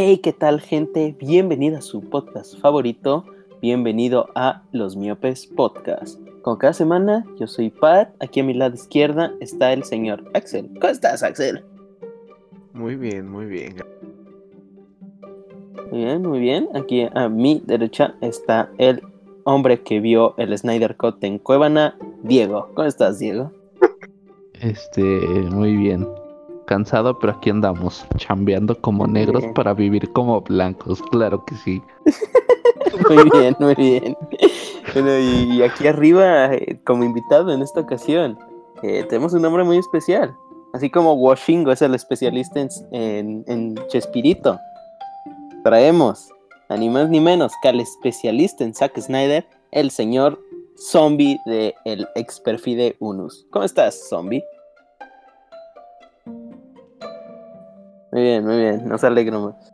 Hey, 0.00 0.18
¿qué 0.18 0.32
tal 0.32 0.60
gente? 0.60 1.16
Bienvenida 1.18 1.78
a 1.78 1.82
su 1.82 2.02
podcast 2.02 2.56
favorito. 2.60 3.24
Bienvenido 3.60 4.28
a 4.36 4.62
Los 4.70 4.94
Miopes 4.94 5.48
Podcast. 5.48 6.20
Como 6.42 6.56
cada 6.56 6.72
semana, 6.72 7.26
yo 7.36 7.48
soy 7.48 7.70
Pat. 7.70 8.14
Aquí 8.20 8.38
a 8.38 8.44
mi 8.44 8.54
lado 8.54 8.76
izquierda 8.76 9.32
está 9.40 9.72
el 9.72 9.82
señor 9.82 10.22
Axel. 10.34 10.70
¿Cómo 10.80 10.92
estás, 10.92 11.24
Axel? 11.24 11.64
Muy 12.74 12.94
bien, 12.94 13.28
muy 13.28 13.46
bien. 13.46 13.74
Muy 15.90 16.04
bien, 16.04 16.22
muy 16.22 16.38
bien. 16.38 16.68
Aquí 16.74 17.08
a 17.12 17.28
mi 17.28 17.60
derecha 17.66 18.14
está 18.20 18.70
el 18.78 19.02
hombre 19.42 19.82
que 19.82 19.98
vio 19.98 20.36
el 20.38 20.56
Snyder 20.56 20.96
Cut 20.96 21.24
en 21.24 21.40
Cuevana, 21.40 21.98
Diego. 22.22 22.68
¿Cómo 22.76 22.86
estás, 22.86 23.18
Diego? 23.18 23.50
Este, 24.60 25.02
muy 25.50 25.76
bien. 25.76 26.06
Cansado, 26.68 27.18
pero 27.18 27.32
aquí 27.32 27.48
andamos, 27.48 28.04
chambeando 28.16 28.78
como 28.78 29.06
negros 29.06 29.40
Bien. 29.40 29.54
para 29.54 29.72
vivir 29.72 30.12
como 30.12 30.42
blancos, 30.42 31.00
claro 31.10 31.42
que 31.46 31.54
sí. 31.56 31.82
Muy 33.08 33.30
bien, 33.30 33.56
muy 33.58 33.74
bien. 33.74 34.16
Bueno, 34.92 35.18
y, 35.18 35.62
aquí 35.62 35.86
arriba, 35.86 36.52
eh, 36.52 36.80
como 36.84 37.04
invitado 37.04 37.52
en 37.52 37.62
esta 37.62 37.80
ocasión, 37.80 38.38
eh, 38.82 39.04
tenemos 39.08 39.32
un 39.34 39.42
nombre 39.42 39.62
muy 39.62 39.78
especial. 39.78 40.34
Así 40.72 40.90
como 40.90 41.14
Washingo 41.14 41.70
es 41.70 41.80
el 41.80 41.94
especialista 41.94 42.60
en, 42.60 42.68
en, 42.92 43.44
en 43.46 43.74
Chespirito. 43.88 44.58
Traemos, 45.62 46.28
a 46.68 46.76
ni 46.76 46.90
más 46.90 47.08
ni 47.08 47.20
menos, 47.20 47.52
que 47.62 47.68
al 47.68 47.80
especialista 47.80 48.64
en 48.64 48.74
Zack 48.74 48.98
Snyder, 48.98 49.46
el 49.70 49.90
señor 49.90 50.40
Zombie 50.76 51.40
de 51.46 51.74
el 51.84 52.06
ex 52.14 52.40
perfide 52.40 52.96
Unus. 52.98 53.46
¿Cómo 53.50 53.64
estás, 53.64 54.08
Zombie? 54.08 54.42
Muy 58.18 58.26
bien, 58.26 58.44
muy 58.44 58.56
bien, 58.56 58.88
nos 58.88 59.04
alegro 59.04 59.40
más. 59.40 59.72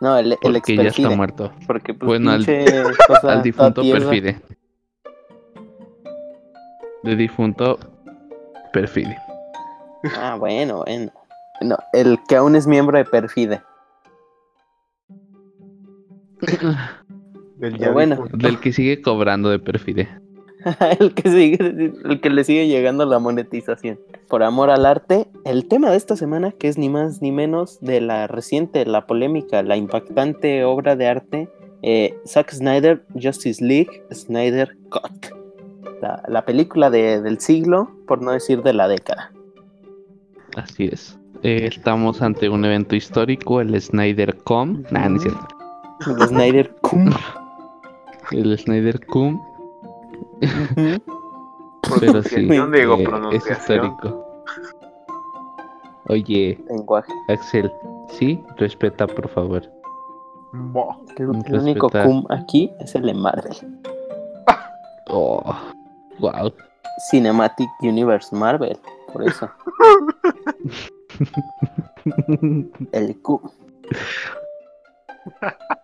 No, 0.00 0.16
el, 0.16 0.32
el 0.32 0.38
Porque 0.40 0.76
ya 0.76 0.84
está 0.84 1.10
muerto. 1.10 1.52
Porque 1.66 1.92
pues, 1.92 2.06
Bueno, 2.06 2.30
al- 2.30 2.46
cosa 3.06 3.32
Al 3.32 3.42
difunto 3.42 3.82
perfide. 3.82 4.40
De 7.02 7.16
difunto 7.16 7.78
perfide. 8.72 9.18
Ah, 10.16 10.36
bueno, 10.38 10.84
bueno. 10.86 11.12
No, 11.60 11.76
el 11.92 12.18
que 12.26 12.36
aún 12.36 12.56
es 12.56 12.66
miembro 12.66 12.96
de 12.96 13.04
Perfide. 13.04 13.62
Del 17.58 17.76
bueno. 17.92 18.16
difunto. 18.16 18.36
Del 18.38 18.58
que 18.58 18.72
sigue 18.72 19.02
cobrando 19.02 19.50
de 19.50 19.58
perfide. 19.58 20.08
el 21.00 21.14
que 21.14 21.30
sigue, 21.30 21.92
el 22.04 22.20
que 22.20 22.30
le 22.30 22.44
sigue 22.44 22.66
llegando 22.68 23.04
la 23.06 23.18
monetización. 23.18 23.98
Por 24.28 24.42
amor 24.42 24.70
al 24.70 24.86
arte, 24.86 25.26
el 25.44 25.66
tema 25.68 25.90
de 25.90 25.96
esta 25.96 26.16
semana, 26.16 26.52
que 26.52 26.68
es 26.68 26.78
ni 26.78 26.88
más 26.88 27.20
ni 27.22 27.32
menos 27.32 27.78
de 27.80 28.00
la 28.00 28.26
reciente, 28.26 28.84
la 28.86 29.06
polémica, 29.06 29.62
la 29.62 29.76
impactante 29.76 30.64
obra 30.64 30.96
de 30.96 31.06
arte, 31.06 31.48
eh, 31.82 32.14
Zack 32.26 32.52
Snyder, 32.52 33.04
Justice 33.20 33.64
League, 33.64 34.04
Snyder 34.12 34.76
Cut. 34.90 35.34
La, 36.00 36.22
la 36.28 36.44
película 36.44 36.90
de- 36.90 37.20
del 37.20 37.38
siglo, 37.40 37.90
por 38.06 38.22
no 38.22 38.32
decir 38.32 38.62
de 38.62 38.72
la 38.72 38.88
década. 38.88 39.32
Así 40.56 40.86
es. 40.92 41.18
Eh, 41.42 41.66
estamos 41.66 42.22
ante 42.22 42.48
un 42.48 42.64
evento 42.64 42.94
histórico, 42.94 43.60
el 43.60 43.80
Snyder 43.80 44.36
Com. 44.44 44.82
Nah, 44.90 45.08
no 45.08 45.16
es 45.16 45.22
cierto. 45.22 45.46
El 46.06 46.28
Snyder 46.28 46.70
Cum. 46.82 47.10
El 48.32 48.58
Snyder 48.58 49.04
Cum. 49.06 49.40
Pero 52.00 52.22
sí, 52.22 52.42
digo, 52.46 52.96
eh, 52.98 53.36
es 53.36 53.50
histórico. 53.50 54.26
Oye, 56.08 56.58
Lenguaje. 56.68 57.12
Axel, 57.28 57.72
sí, 58.08 58.42
respeta 58.56 59.06
por 59.06 59.28
favor. 59.28 59.62
Bo. 60.52 60.96
El, 61.16 61.28
único 61.28 61.88
cum 61.88 62.26
aquí 62.28 62.70
es 62.80 62.94
el 62.94 63.02
de 63.02 63.14
Marvel. 63.14 63.56
Oh, 65.08 65.42
wow. 66.18 66.52
Cinematic 67.10 67.70
Universe 67.80 68.34
Marvel. 68.34 68.78
Por 69.12 69.26
eso. 69.26 69.50
El 72.92 73.20
cum. 73.22 73.40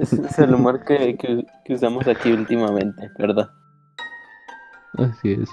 Ese 0.00 0.22
es 0.26 0.38
el 0.38 0.54
humor 0.54 0.84
que, 0.84 1.16
que- 1.16 1.44
que 1.64 1.74
usamos 1.74 2.06
aquí 2.06 2.30
últimamente, 2.32 3.10
¿verdad? 3.18 3.48
Así 4.98 5.32
es. 5.32 5.50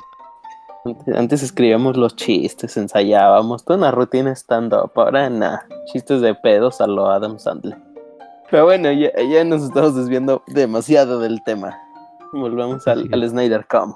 Antes, 0.85 1.15
antes 1.15 1.43
escribíamos 1.43 1.95
los 1.97 2.15
chistes, 2.15 2.75
ensayábamos, 2.77 3.63
toda 3.63 3.77
una 3.79 3.91
rutina 3.91 4.31
stand-up. 4.35 4.91
Ahora 4.95 5.29
nada, 5.29 5.65
chistes 5.85 6.21
de 6.21 6.35
pedos 6.35 6.81
a 6.81 6.87
lo 6.87 7.07
Adam 7.07 7.39
Sandler. 7.39 7.77
Pero 8.51 8.65
bueno, 8.65 8.91
ya, 8.91 9.09
ya 9.31 9.43
nos 9.45 9.63
estamos 9.63 9.95
desviando 9.95 10.43
demasiado 10.47 11.19
del 11.19 11.41
tema. 11.43 11.77
Volvamos 12.33 12.87
al, 12.87 13.09
al 13.13 13.27
Snyder 13.29 13.65
Com. 13.67 13.95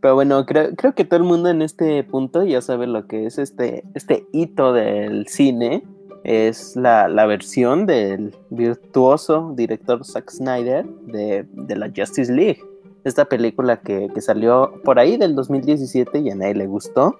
Pero 0.00 0.14
bueno, 0.14 0.44
creo, 0.46 0.74
creo 0.76 0.94
que 0.94 1.04
todo 1.04 1.18
el 1.18 1.24
mundo 1.24 1.48
en 1.48 1.62
este 1.62 2.02
punto 2.04 2.42
ya 2.44 2.60
sabe 2.60 2.86
lo 2.86 3.06
que 3.06 3.26
es 3.26 3.38
este, 3.38 3.84
este 3.94 4.26
hito 4.32 4.72
del 4.72 5.28
cine. 5.28 5.82
Es 6.24 6.76
la, 6.76 7.08
la 7.08 7.26
versión 7.26 7.86
del 7.86 8.36
virtuoso 8.50 9.52
director 9.56 10.04
Zack 10.04 10.30
Snyder 10.30 10.86
de, 10.86 11.44
de 11.50 11.76
la 11.76 11.90
Justice 11.94 12.32
League 12.32 12.60
esta 13.04 13.24
película 13.24 13.78
que, 13.80 14.08
que 14.14 14.20
salió 14.20 14.72
por 14.84 14.98
ahí 14.98 15.16
del 15.16 15.34
2017 15.34 16.20
y 16.20 16.30
a 16.30 16.34
nadie 16.34 16.54
le 16.54 16.66
gustó. 16.66 17.18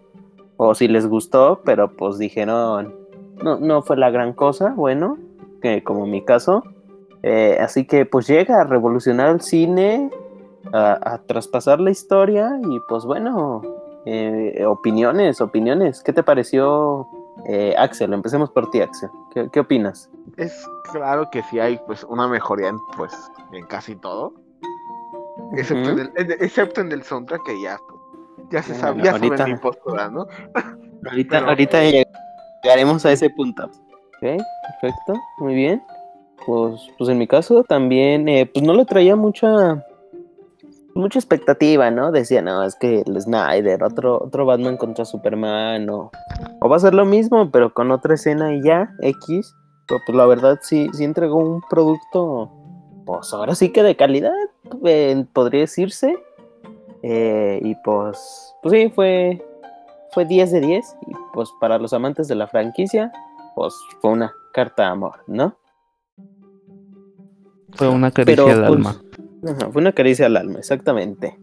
O 0.57 0.75
si 0.75 0.87
les 0.87 1.07
gustó, 1.07 1.61
pero 1.65 1.97
pues 1.97 2.19
dijeron, 2.19 2.95
no, 3.43 3.59
no 3.59 3.83
fue 3.83 3.97
la 3.97 4.11
gran 4.11 4.33
cosa, 4.33 4.73
bueno, 4.77 5.19
que 5.61 5.83
como 5.83 6.07
mi 6.07 6.25
caso. 6.25 6.63
Eh, 7.23 7.59
así 7.61 7.85
que 7.87 8.07
pues 8.07 8.27
llega 8.29 8.61
a 8.61 8.65
revolucionar 8.65 9.31
el 9.31 9.41
cine, 9.41 10.11
a, 10.73 11.21
traspasar 11.27 11.81
la 11.81 11.91
historia 11.91 12.61
y 12.63 12.79
pues 12.89 13.05
bueno, 13.05 13.63
eh, 14.07 14.65
opiniones, 14.67 15.41
opiniones. 15.41 16.03
¿Qué 16.03 16.13
te 16.13 16.23
pareció, 16.23 17.09
eh, 17.47 17.75
Axel? 17.79 18.13
Empecemos 18.13 18.51
por 18.51 18.71
ti, 18.71 18.81
Axel. 18.81 19.11
¿Qué, 19.33 19.49
qué 19.53 19.61
opinas? 19.61 20.11
Es 20.37 20.67
claro 20.93 21.29
que 21.31 21.43
sí 21.45 21.59
hay 21.61 21.79
pues 21.87 22.05
una 22.05 22.27
mejoría 22.29 22.69
en 22.69 22.79
pues 22.97 23.13
en 23.53 23.67
casi 23.67 23.97
todo. 23.97 24.35
Excepto, 25.57 25.91
en, 25.91 25.99
el, 25.99 26.13
excepto 26.41 26.81
en 26.81 26.93
el 26.93 27.03
soundtrack 27.03 27.43
que 27.45 27.61
ya 27.63 27.79
ya 28.51 28.63
se 28.63 28.73
Bueno, 28.73 28.87
sabe, 28.87 29.03
ya 29.03 29.11
ahorita- 29.13 29.37
saben 29.39 29.53
mi 29.55 29.59
postura, 29.61 30.09
¿no? 30.11 30.27
Ahorita, 31.09 31.39
Pero- 31.39 31.49
ahorita 31.49 31.79
llegaremos 32.63 33.05
a 33.07 33.13
ese 33.13 33.29
punto. 33.31 33.65
Ok, 33.65 34.21
perfecto, 34.21 35.15
muy 35.39 35.55
bien. 35.55 35.83
Pues, 36.47 36.81
pues 36.99 37.11
en 37.11 37.19
mi 37.19 37.27
caso 37.27 37.65
también, 37.65 38.29
eh, 38.29 38.47
pues 38.53 38.65
no 38.65 38.73
le 38.75 38.85
traía 38.85 39.17
mucha 39.17 39.85
mucha 40.95 41.19
expectativa, 41.19 41.91
¿no? 41.91 42.13
Decía, 42.13 42.43
no, 42.43 42.63
es 42.65 42.75
que 42.77 43.03
el 43.07 43.21
Snyder, 43.21 43.83
otro, 43.83 44.23
otro 44.23 44.47
Batman 44.47 44.77
contra 44.77 45.05
Superman, 45.05 45.89
o, 45.91 46.11
o 46.61 46.69
va 46.69 46.77
a 46.77 46.81
ser 46.81 46.95
lo 46.95 47.05
mismo, 47.05 47.51
pero 47.51 47.73
con 47.73 47.91
otra 47.91 48.15
escena 48.15 48.55
y 48.55 48.63
ya, 48.63 48.95
X. 49.01 49.55
Pero 49.87 50.01
pues 50.07 50.17
la 50.17 50.27
verdad 50.27 50.59
sí, 50.63 50.89
sí 50.93 51.05
entregó 51.05 51.39
un 51.39 51.61
producto, 51.69 52.51
pues 53.05 53.33
ahora 53.33 53.55
sí 53.55 53.71
que 53.71 53.83
de 53.83 53.97
calidad, 53.97 54.33
eh, 54.85 55.25
podría 55.33 55.63
decirse. 55.63 56.17
Eh, 57.03 57.61
y 57.63 57.75
pues, 57.85 58.55
pues 58.63 58.73
sí, 58.73 58.93
fue, 58.95 59.45
fue 60.13 60.25
10 60.25 60.53
de 60.53 60.61
10 60.61 60.97
y 61.09 61.13
pues 61.33 61.51
para 61.61 61.79
los 61.79 61.93
amantes 61.93 62.29
de 62.29 62.37
la 62.37 62.47
franquicia, 62.47 63.11
pues 63.57 63.75
fue 64.01 64.13
una 64.13 64.33
carta 64.53 64.85
de 64.85 64.89
amor, 64.91 65.25
¿no? 65.27 65.57
Fue 67.75 67.89
una 67.89 68.11
caricia 68.11 68.45
Pero, 68.45 68.53
al 68.53 68.67
pues, 68.67 68.87
alma. 68.87 69.03
Fue 69.43 69.83
una 69.83 69.93
caricia 69.93 70.27
al 70.27 70.37
alma, 70.37 70.61
exactamente. 70.61 71.37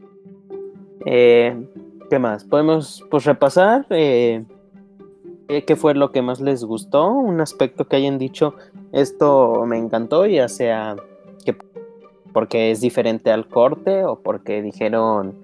Eh, 1.06 1.68
¿Qué 2.10 2.18
más? 2.18 2.46
Podemos 2.46 3.06
pues 3.12 3.26
repasar 3.26 3.86
eh, 3.90 4.46
eh, 5.50 5.66
qué 5.66 5.76
fue 5.76 5.94
lo 5.96 6.12
que 6.12 6.22
más 6.22 6.40
les 6.40 6.64
gustó, 6.64 7.10
un 7.10 7.42
aspecto 7.42 7.88
que 7.88 7.98
hayan 7.98 8.18
dicho, 8.18 8.56
esto 8.94 9.66
me 9.66 9.78
encantó, 9.78 10.26
ya 10.26 10.48
sea 10.48 10.96
que 11.46 11.56
porque 12.34 12.72
es 12.72 12.80
diferente 12.80 13.32
al 13.32 13.48
corte 13.48 14.06
o 14.06 14.20
porque 14.20 14.62
dijeron, 14.62 15.36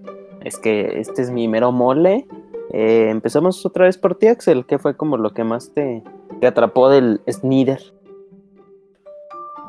es 0.43 0.57
que 0.57 0.99
este 0.99 1.23
es 1.23 1.31
mi 1.31 1.47
mero 1.47 1.71
mole. 1.71 2.25
Empezamos 2.71 3.65
otra 3.65 3.85
vez 3.85 3.97
por 3.97 4.15
ti, 4.15 4.27
Axel, 4.27 4.65
¿qué 4.65 4.79
fue 4.79 4.95
como 4.95 5.17
lo 5.17 5.33
que 5.33 5.43
más 5.43 5.71
te, 5.73 6.03
te 6.41 6.47
atrapó 6.47 6.89
del 6.89 7.21
Snyder? 7.29 7.79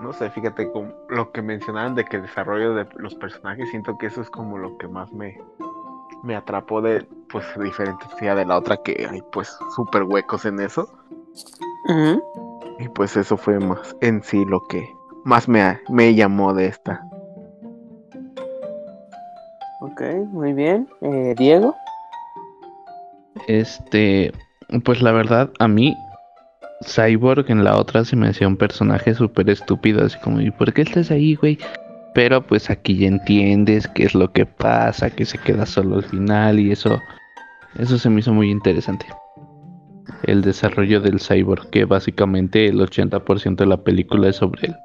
No 0.00 0.12
sé, 0.12 0.30
fíjate 0.30 0.70
con 0.70 0.94
lo 1.08 1.32
que 1.32 1.42
mencionaban 1.42 1.94
de 1.94 2.04
que 2.04 2.16
el 2.16 2.22
desarrollo 2.22 2.74
de 2.74 2.86
los 2.96 3.14
personajes, 3.14 3.70
siento 3.70 3.96
que 3.98 4.06
eso 4.06 4.20
es 4.20 4.30
como 4.30 4.58
lo 4.58 4.76
que 4.76 4.88
más 4.88 5.12
me, 5.12 5.40
me 6.22 6.36
atrapó 6.36 6.82
de, 6.82 7.06
pues, 7.28 7.44
diferencia 7.58 8.34
de 8.34 8.44
la 8.44 8.58
otra, 8.58 8.76
que 8.76 9.06
hay, 9.10 9.22
pues, 9.32 9.56
súper 9.74 10.02
huecos 10.02 10.44
en 10.44 10.60
eso. 10.60 10.88
Y 12.78 12.88
pues 12.88 13.16
eso 13.16 13.36
fue 13.36 13.58
más 13.58 13.96
en 14.00 14.22
sí 14.22 14.44
lo 14.44 14.60
que 14.66 14.88
más 15.24 15.48
me, 15.48 15.80
me 15.88 16.14
llamó 16.14 16.52
de 16.52 16.66
esta. 16.66 17.02
Ok, 19.80 20.02
muy 20.30 20.52
bien. 20.52 20.88
Eh, 21.00 21.34
Diego. 21.36 21.74
Este, 23.46 24.32
pues 24.84 25.00
la 25.00 25.12
verdad, 25.12 25.50
a 25.58 25.68
mí, 25.68 25.96
Cyborg 26.84 27.50
en 27.50 27.64
la 27.64 27.76
otra 27.78 28.04
se 28.04 28.16
me 28.16 28.28
hacía 28.28 28.46
un 28.48 28.56
personaje 28.56 29.14
súper 29.14 29.48
estúpido, 29.50 30.04
así 30.04 30.18
como, 30.18 30.40
¿y 30.40 30.50
por 30.50 30.72
qué 30.72 30.82
estás 30.82 31.10
ahí, 31.10 31.34
güey? 31.34 31.58
Pero 32.14 32.42
pues 32.46 32.70
aquí 32.70 32.96
ya 32.96 33.08
entiendes 33.08 33.88
qué 33.88 34.04
es 34.04 34.14
lo 34.14 34.32
que 34.32 34.46
pasa, 34.46 35.10
que 35.10 35.24
se 35.24 35.38
queda 35.38 35.66
solo 35.66 35.96
al 35.96 36.04
final 36.04 36.58
y 36.60 36.72
eso, 36.72 36.98
eso 37.78 37.98
se 37.98 38.10
me 38.10 38.20
hizo 38.20 38.32
muy 38.32 38.50
interesante. 38.50 39.06
El 40.22 40.42
desarrollo 40.42 41.00
del 41.00 41.20
cyborg, 41.20 41.68
que 41.70 41.84
básicamente 41.84 42.66
el 42.66 42.80
80% 42.80 43.56
de 43.56 43.66
la 43.66 43.76
película 43.76 44.28
es 44.28 44.36
sobre 44.36 44.68
él. 44.68 44.76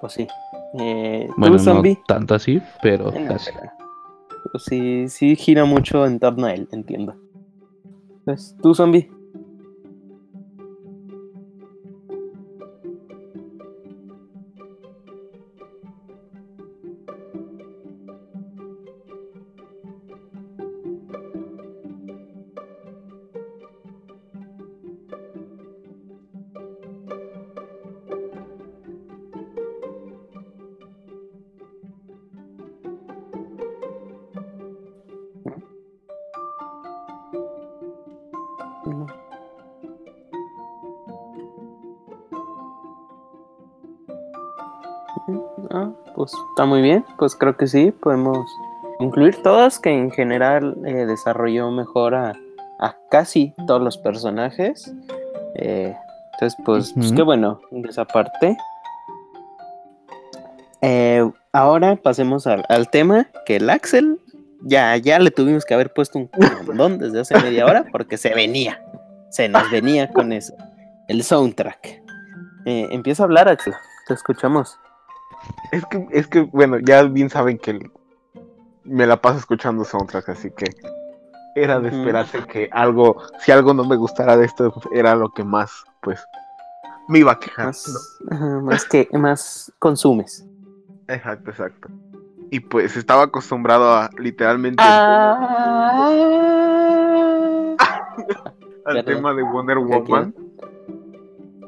Pues 0.00 0.12
sí. 0.12 0.26
Eh, 0.78 1.26
¿tú, 1.28 1.34
Bueno, 1.36 1.56
no 1.56 1.82
tanto 2.06 2.34
así, 2.34 2.60
pero 2.82 3.10
no, 3.10 3.26
casi. 3.28 3.50
pero- 3.54 4.58
sí, 4.58 5.08
sí 5.08 5.34
gira 5.36 5.64
mucho 5.64 6.06
en 6.06 6.18
torno 6.20 6.46
a 6.46 6.52
él, 6.52 6.68
entiendo. 6.72 7.16
Pues, 8.24 8.56
¿tú, 8.62 8.74
zombie? 8.74 9.10
Ah, 45.74 45.90
pues 46.14 46.32
está 46.50 46.66
muy 46.66 46.82
bien, 46.82 47.04
pues 47.18 47.34
creo 47.34 47.56
que 47.56 47.66
sí, 47.66 47.90
podemos 47.90 48.46
incluir 49.00 49.42
todas, 49.42 49.80
que 49.80 49.90
en 49.90 50.12
general 50.12 50.76
eh, 50.86 51.04
desarrolló 51.04 51.72
mejor 51.72 52.14
a, 52.14 52.32
a 52.78 52.96
casi 53.10 53.52
todos 53.66 53.82
los 53.82 53.98
personajes. 53.98 54.94
Eh, 55.56 55.96
entonces, 56.34 56.56
pues, 56.64 56.92
pues 56.94 57.12
qué 57.12 57.22
bueno 57.22 57.60
de 57.72 57.88
esa 57.88 58.04
parte. 58.04 58.56
Eh, 60.80 61.28
ahora 61.52 61.96
pasemos 61.96 62.46
al, 62.46 62.64
al 62.68 62.88
tema 62.88 63.26
que 63.44 63.56
el 63.56 63.68
Axel 63.68 64.20
ya, 64.60 64.96
ya 64.96 65.18
le 65.18 65.32
tuvimos 65.32 65.64
que 65.64 65.74
haber 65.74 65.92
puesto 65.92 66.20
un 66.20 66.30
condón 66.66 66.98
desde 66.98 67.18
hace 67.18 67.36
media 67.40 67.66
hora 67.66 67.84
porque 67.90 68.16
se 68.16 68.32
venía, 68.32 68.80
se 69.28 69.48
nos 69.48 69.68
venía 69.72 70.12
con 70.12 70.32
eso. 70.32 70.54
El 71.08 71.24
soundtrack. 71.24 72.02
Empieza 72.64 73.24
a 73.24 73.26
hablar, 73.26 73.48
Axel, 73.48 73.74
te 74.06 74.14
escuchamos. 74.14 74.78
Es 75.74 75.84
que, 75.86 76.06
es 76.10 76.26
que, 76.28 76.42
bueno, 76.42 76.78
ya 76.78 77.02
bien 77.02 77.28
saben 77.30 77.58
que 77.58 77.90
me 78.84 79.06
la 79.06 79.20
paso 79.20 79.38
escuchando 79.38 79.84
soundtrack, 79.84 80.28
así 80.28 80.50
que 80.52 80.66
era 81.56 81.80
de 81.80 81.88
esperarse 81.88 82.44
que 82.46 82.68
algo, 82.72 83.20
si 83.40 83.50
algo 83.52 83.74
no 83.74 83.84
me 83.84 83.96
gustara 83.96 84.36
de 84.36 84.44
esto, 84.46 84.72
era 84.92 85.14
lo 85.16 85.30
que 85.30 85.42
más, 85.44 85.84
pues, 86.00 86.24
me 87.08 87.18
iba 87.20 87.32
a 87.32 87.38
quejar. 87.38 87.66
Más, 87.66 88.18
¿no? 88.30 88.36
ajá, 88.36 88.60
más 88.60 88.84
que 88.84 89.08
más 89.12 89.72
consumes. 89.78 90.46
Exacto, 91.08 91.50
exacto. 91.50 91.88
Y 92.50 92.60
pues 92.60 92.96
estaba 92.96 93.24
acostumbrado 93.24 93.92
a 93.94 94.10
literalmente 94.16 94.80
Ah. 94.86 96.10
al 98.86 98.94
perdón. 98.94 99.04
tema 99.06 99.34
de 99.34 99.42
Wonder 99.42 99.78
¿Qué 99.78 99.82
Woman. 99.84 100.34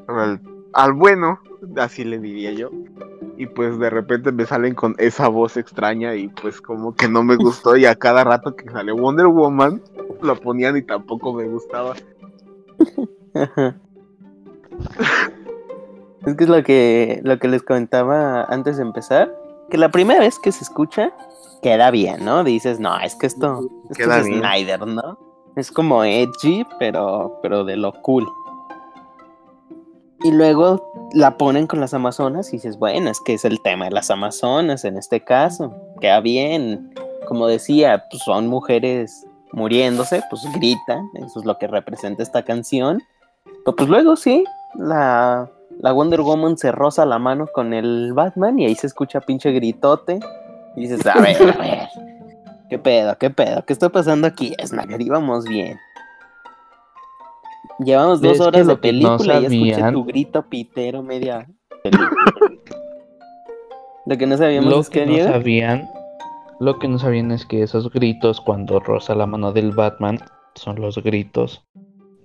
Al, 0.07 0.41
al 0.73 0.93
bueno, 0.93 1.39
así 1.77 2.03
le 2.05 2.19
diría 2.19 2.51
yo. 2.53 2.69
Y 3.37 3.45
pues 3.45 3.77
de 3.77 3.89
repente 3.89 4.31
me 4.31 4.45
salen 4.45 4.73
con 4.73 4.95
esa 4.97 5.27
voz 5.27 5.57
extraña 5.57 6.15
y 6.15 6.27
pues 6.27 6.59
como 6.59 6.95
que 6.95 7.07
no 7.07 7.23
me 7.23 7.35
gustó 7.35 7.77
y 7.77 7.85
a 7.85 7.95
cada 7.95 8.23
rato 8.23 8.55
que 8.55 8.69
sale 8.71 8.91
Wonder 8.91 9.27
Woman 9.27 9.81
lo 10.21 10.35
ponían 10.35 10.75
y 10.77 10.81
tampoco 10.81 11.33
me 11.33 11.45
gustaba. 11.45 11.93
Es 16.25 16.35
que 16.35 16.43
es 16.43 16.49
lo 16.49 16.61
que, 16.61 17.21
lo 17.23 17.39
que 17.39 17.47
les 17.47 17.63
comentaba 17.63 18.43
antes 18.43 18.75
de 18.75 18.83
empezar, 18.83 19.33
que 19.69 19.77
la 19.77 19.89
primera 19.89 20.19
vez 20.19 20.37
que 20.39 20.51
se 20.51 20.63
escucha, 20.63 21.13
queda 21.61 21.89
bien, 21.89 22.25
¿no? 22.25 22.43
Dices, 22.43 22.81
no, 22.81 22.99
es 22.99 23.15
que 23.15 23.27
esto, 23.27 23.69
es 23.89 23.97
bien. 23.97 24.41
Snyder, 24.41 24.85
¿no? 24.85 25.17
Es 25.55 25.71
como 25.71 26.03
edgy, 26.03 26.65
pero, 26.79 27.39
pero 27.41 27.63
de 27.63 27.77
lo 27.77 27.93
cool. 28.01 28.27
Y 30.23 30.31
luego 30.31 30.91
la 31.13 31.37
ponen 31.37 31.67
con 31.67 31.79
las 31.79 31.93
Amazonas 31.93 32.49
y 32.49 32.57
dices, 32.57 32.77
bueno, 32.77 33.09
es 33.09 33.19
que 33.21 33.35
es 33.35 33.45
el 33.45 33.61
tema 33.61 33.85
de 33.85 33.91
las 33.91 34.09
Amazonas 34.09 34.83
en 34.83 34.97
este 34.97 35.23
caso. 35.23 35.73
Queda 36.01 36.19
bien. 36.21 36.93
Como 37.27 37.47
decía, 37.47 38.05
pues 38.09 38.23
son 38.23 38.47
mujeres 38.47 39.27
muriéndose, 39.51 40.21
pues 40.29 40.41
gritan, 40.53 41.09
eso 41.15 41.39
es 41.39 41.45
lo 41.45 41.57
que 41.57 41.67
representa 41.67 42.23
esta 42.23 42.43
canción. 42.43 43.01
Pero 43.65 43.75
pues 43.75 43.89
luego 43.89 44.15
sí, 44.15 44.43
la, 44.75 45.49
la 45.79 45.91
Wonder 45.91 46.21
Woman 46.21 46.57
se 46.57 46.71
roza 46.71 47.05
la 47.05 47.19
mano 47.19 47.47
con 47.47 47.73
el 47.73 48.13
Batman 48.13 48.59
y 48.59 48.65
ahí 48.65 48.75
se 48.75 48.87
escucha 48.87 49.21
pinche 49.21 49.51
gritote. 49.51 50.19
Y 50.75 50.81
dices, 50.81 51.05
a 51.05 51.19
ver, 51.19 51.41
a 51.41 51.57
ver, 51.61 51.89
¿qué 52.69 52.79
pedo, 52.79 53.17
qué 53.17 53.29
pedo? 53.29 53.65
¿Qué 53.65 53.73
está 53.73 53.89
pasando 53.89 54.27
aquí? 54.27 54.55
Snyder, 54.63 55.01
íbamos 55.01 55.45
bien. 55.45 55.77
Llevamos 57.79 58.21
dos 58.21 58.33
Es 58.33 58.39
horas 58.41 58.67
de 58.67 58.75
película 58.77 59.39
y 59.41 59.45
escuché 59.45 59.91
tu 59.91 60.03
grito 60.03 60.43
pitero 60.43 61.03
media 61.03 61.47
película. 61.83 62.09
Lo 64.05 64.17
que 64.17 64.25
no 64.25 64.37
sabíamos 64.37 64.69
Lo 64.71 64.79
es 64.79 64.89
que 64.89 65.03
que 65.03 65.21
no 65.23 65.31
sabían, 65.31 65.89
lo 66.61 66.79
que 66.79 66.87
no 66.87 66.97
sabían 66.97 67.31
es 67.31 67.45
que 67.45 67.61
esos 67.61 67.91
gritos 67.91 68.39
cuando 68.39 68.79
roza 68.79 69.13
la 69.15 69.25
mano 69.27 69.51
del 69.51 69.71
Batman 69.73 70.17
son 70.55 70.79
los 70.79 70.97
gritos 71.03 71.65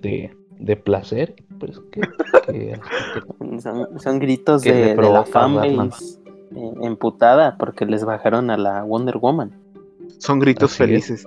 de, 0.01 0.33
de 0.61 0.77
placer, 0.77 1.35
pues 1.59 1.81
que, 1.91 2.01
que- 2.47 2.81
son, 3.61 3.99
son 4.01 4.19
gritos 4.21 4.63
que 4.63 4.73
de, 4.73 4.95
de 4.95 5.11
la 5.11 5.25
fanbase 5.25 6.21
eh, 6.55 6.73
emputada 6.83 7.57
porque 7.59 7.85
les 7.85 8.05
bajaron 8.05 8.51
a 8.51 8.57
la 8.57 8.85
Wonder 8.85 9.19
Woman. 9.19 9.51
Son 10.19 10.39
gritos 10.39 10.73
Así 10.73 10.85
es. 10.85 10.89
felices. 10.89 11.27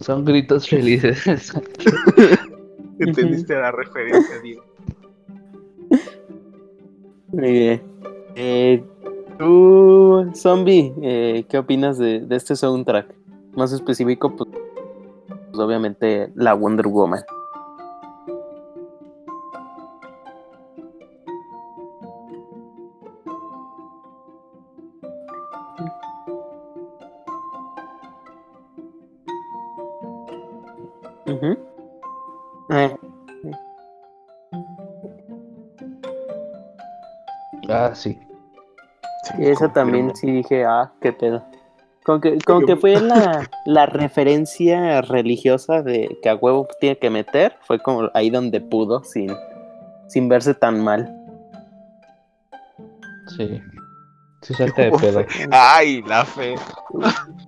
son 0.00 0.24
gritos 0.24 0.66
felices. 0.68 1.22
¿Entendiste 3.00 3.54
la 3.54 3.72
referencia, 3.72 4.40
Diego? 4.40 4.64
Muy 7.32 7.52
bien. 7.52 7.82
Eh, 8.36 8.84
tú, 9.38 10.30
zombie, 10.34 10.92
eh, 11.02 11.44
¿qué 11.48 11.58
opinas 11.58 11.98
de, 11.98 12.20
de 12.20 12.36
este 12.36 12.56
soundtrack? 12.56 13.14
Más 13.54 13.72
específico, 13.72 14.34
pues, 14.36 14.48
pues, 15.28 15.58
obviamente 15.58 16.30
la 16.34 16.54
Wonder 16.54 16.86
Woman. 16.86 17.20
Ah, 37.86 37.94
sí. 37.94 38.18
Y 39.38 39.46
esa 39.46 39.72
también 39.72 40.14
sí 40.16 40.30
dije, 40.30 40.64
ah, 40.64 40.90
qué 41.00 41.12
pedo. 41.12 41.44
Con 42.04 42.20
que, 42.20 42.38
con 42.38 42.64
que 42.66 42.76
fue 42.76 42.98
la, 43.00 43.48
la 43.66 43.86
referencia 43.86 45.00
religiosa 45.02 45.82
de 45.82 46.18
que 46.22 46.28
a 46.30 46.34
huevo 46.36 46.66
tiene 46.80 46.96
que 46.98 47.10
meter, 47.10 47.56
fue 47.62 47.78
como 47.78 48.08
ahí 48.14 48.30
donde 48.30 48.60
pudo, 48.60 49.04
sin, 49.04 49.32
sin 50.08 50.28
verse 50.28 50.54
tan 50.54 50.82
mal. 50.82 51.14
Sí. 53.36 53.62
Sí, 54.42 54.54
saca 54.54 54.82
de 54.82 54.92
pedo. 54.92 55.24
Ay, 55.50 56.02
la 56.02 56.24
fe. 56.24 56.54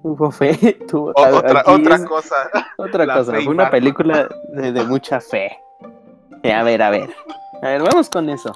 Tuvo 0.03 0.31
fe, 0.31 0.55
tuvo 0.89 1.13
O- 1.17 1.25
a- 1.25 1.31
otra 1.39 1.63
otra 1.67 1.95
es 1.97 2.05
cosa. 2.05 2.37
otra 2.77 3.07
la 3.07 3.15
cosa, 3.15 3.33
fue 3.33 3.49
una 3.55 3.71
película 3.71 4.29
de, 4.49 4.73
de 4.73 4.85
mucha 4.85 5.19
fe. 5.21 5.57
Eh, 6.43 6.53
a 6.53 6.63
ver, 6.63 6.83
a 6.83 6.91
ver. 6.91 7.09
A 7.63 7.69
ver, 7.69 7.83
vamos 7.83 8.11
con 8.11 8.29
eso. 8.29 8.55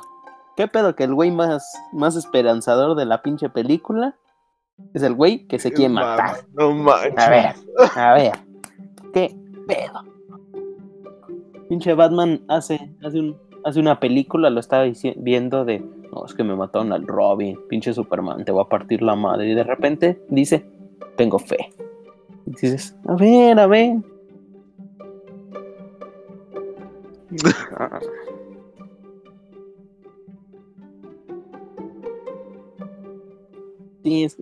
¿Qué 0.57 0.67
pedo 0.69 0.97
que 0.97 1.05
el 1.05 1.15
güey 1.15 1.31
más, 1.31 1.71
más 1.93 2.17
esperanzador 2.17 2.97
de 2.97 3.05
la 3.05 3.21
pinche 3.21 3.51
película 3.51 4.17
es 4.95 5.03
el 5.03 5.13
güey 5.13 5.47
que 5.47 5.59
se 5.59 5.71
quiere 5.71 5.93
matar? 5.93 6.47
No 6.55 6.73
manches. 6.73 7.19
A 7.19 7.29
ver, 7.29 7.55
a 7.95 8.15
ver. 8.15 8.33
¿Qué 9.13 9.37
pedo? 9.67 10.03
Pinche 11.69 11.93
Batman 11.93 12.43
hace, 12.49 12.91
hace, 13.05 13.35
hace 13.65 13.81
una 13.81 14.01
película, 14.01 14.49
lo 14.49 14.61
estaba 14.61 14.87
viendo 15.17 15.67
de, 15.67 15.81
no, 15.81 16.25
es 16.25 16.33
que 16.33 16.43
me 16.43 16.57
mataron 16.57 16.91
al 16.95 17.07
Robin, 17.07 17.59
pinche 17.69 17.93
Superman, 17.93 18.45
te 18.47 18.53
voy 18.53 18.63
a 18.65 18.69
partir 18.69 19.03
la 19.03 19.15
madre. 19.15 19.51
Y 19.51 19.55
de 19.55 19.65
repente 19.65 20.25
dice, 20.31 20.65
tengo 21.17 21.39
fe. 21.39 21.71
Y 22.47 22.53
dices, 22.53 22.97
a 23.07 23.15
ver, 23.15 23.61
a 23.61 23.67
ver. 23.67 23.97
Ah, 27.79 28.01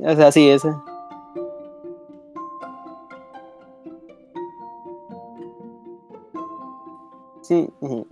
O 0.05 0.15
sea, 0.17 0.31
sí, 0.33 0.51
ese. 0.51 0.69
Sí. 7.43 7.69
Oh, 7.81 8.07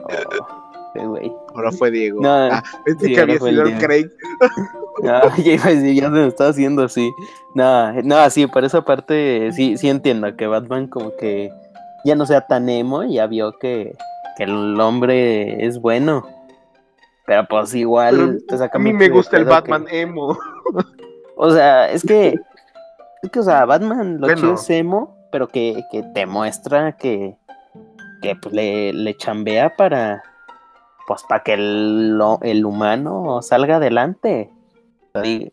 qué 0.94 1.06
güey. 1.06 1.32
Ahora 1.54 1.72
fue 1.72 1.90
Diego. 1.90 2.20
No, 2.20 2.28
ah, 2.30 2.62
sí, 3.00 3.14
que 3.14 3.20
había 3.20 3.34
el 3.36 3.40
sido 3.40 3.64
Diego. 3.64 3.80
Craig. 3.80 4.06
No, 5.02 5.20
ya 5.38 5.52
iba 5.54 5.64
a 5.64 5.68
decir, 5.70 5.94
ya 5.94 6.02
se 6.04 6.10
me 6.10 6.26
está 6.26 6.48
haciendo 6.48 6.84
así. 6.84 7.10
No, 7.54 7.92
no, 8.02 8.28
sí, 8.28 8.46
por 8.46 8.62
esa 8.62 8.82
parte 8.84 9.50
sí, 9.52 9.78
sí 9.78 9.88
entiendo 9.88 10.36
que 10.36 10.46
Batman 10.46 10.86
como 10.86 11.16
que 11.16 11.50
ya 12.04 12.14
no 12.14 12.26
sea 12.26 12.42
tan 12.46 12.68
emo, 12.68 13.02
ya 13.02 13.26
vio 13.26 13.58
que, 13.58 13.96
que 14.36 14.44
el 14.44 14.78
hombre 14.78 15.64
es 15.64 15.80
bueno. 15.80 16.26
Pero 17.26 17.46
pues 17.48 17.74
igual 17.74 18.16
Pero 18.16 18.38
te 18.46 18.58
saca 18.58 18.76
a 18.76 18.80
mí 18.82 18.92
me 18.92 19.08
gusta 19.08 19.38
el 19.38 19.46
Batman 19.46 19.86
que- 19.86 20.02
emo. 20.02 20.38
o 21.36 21.50
sea, 21.50 21.90
es 21.90 22.02
que, 22.04 22.38
es 23.22 23.30
que, 23.30 23.40
o 23.40 23.42
sea, 23.42 23.64
Batman 23.64 24.14
lo 24.20 24.26
Bueno. 24.26 24.40
chido 24.40 24.54
es 24.54 24.70
emo, 24.70 25.16
pero 25.30 25.48
que, 25.48 25.82
que 25.90 26.02
te 26.14 26.26
muestra 26.26 26.92
que, 26.96 27.36
que 28.20 28.36
pues, 28.36 28.54
le, 28.54 28.92
le 28.92 29.16
chambea 29.16 29.74
para, 29.76 30.22
pues 31.06 31.22
para 31.28 31.42
que 31.42 31.54
el, 31.54 32.16
lo- 32.18 32.38
el 32.42 32.64
humano 32.64 33.40
salga 33.42 33.76
adelante. 33.76 34.50
Y 35.24 35.50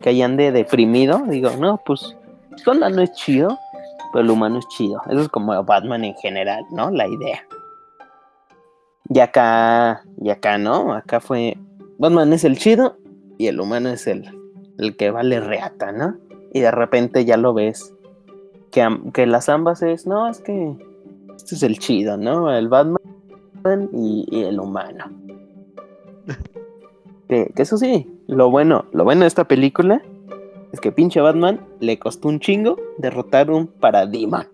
que 0.00 0.10
ahí 0.10 0.22
ande 0.22 0.50
deprimido, 0.52 1.18
digo, 1.26 1.50
no, 1.58 1.78
pues 1.84 2.16
su 2.56 2.70
onda 2.70 2.88
no 2.88 3.02
es 3.02 3.12
chido, 3.12 3.58
pero 4.12 4.24
el 4.24 4.30
humano 4.30 4.58
es 4.58 4.68
chido. 4.68 5.02
Eso 5.10 5.20
es 5.20 5.28
como 5.28 5.62
Batman 5.64 6.04
en 6.04 6.14
general, 6.14 6.64
¿no? 6.70 6.90
La 6.90 7.06
idea. 7.06 7.44
Y 9.10 9.20
acá, 9.20 10.02
y 10.20 10.30
acá 10.30 10.58
no, 10.58 10.92
acá 10.92 11.18
fue, 11.20 11.56
Batman 11.98 12.32
es 12.32 12.44
el 12.44 12.58
chido 12.58 12.96
y 13.38 13.46
el 13.46 13.58
humano 13.60 13.88
es 13.88 14.06
el, 14.06 14.30
el 14.78 14.96
que 14.96 15.10
vale 15.10 15.40
reata, 15.40 15.92
¿no? 15.92 16.16
Y 16.52 16.60
de 16.60 16.70
repente 16.70 17.24
ya 17.24 17.36
lo 17.36 17.52
ves, 17.52 17.94
que, 18.70 18.86
que 19.12 19.26
las 19.26 19.48
ambas 19.48 19.82
es, 19.82 20.06
no, 20.06 20.28
es 20.28 20.40
que 20.40 20.74
este 21.36 21.54
es 21.54 21.62
el 21.62 21.78
chido, 21.78 22.16
¿no? 22.16 22.54
El 22.54 22.68
Batman 22.68 22.98
y, 23.92 24.26
y 24.30 24.42
el 24.44 24.60
humano. 24.60 25.04
Que, 27.28 27.52
que 27.54 27.60
eso 27.60 27.76
sí, 27.76 28.10
lo 28.26 28.50
bueno, 28.50 28.86
lo 28.92 29.04
bueno 29.04 29.20
de 29.20 29.26
esta 29.26 29.44
película 29.44 30.00
es 30.72 30.80
que 30.80 30.92
pinche 30.92 31.20
Batman 31.20 31.60
le 31.80 31.98
costó 31.98 32.28
un 32.28 32.40
chingo 32.40 32.76
derrotar 32.98 33.50
un 33.50 33.66
paradigma. 33.66 34.48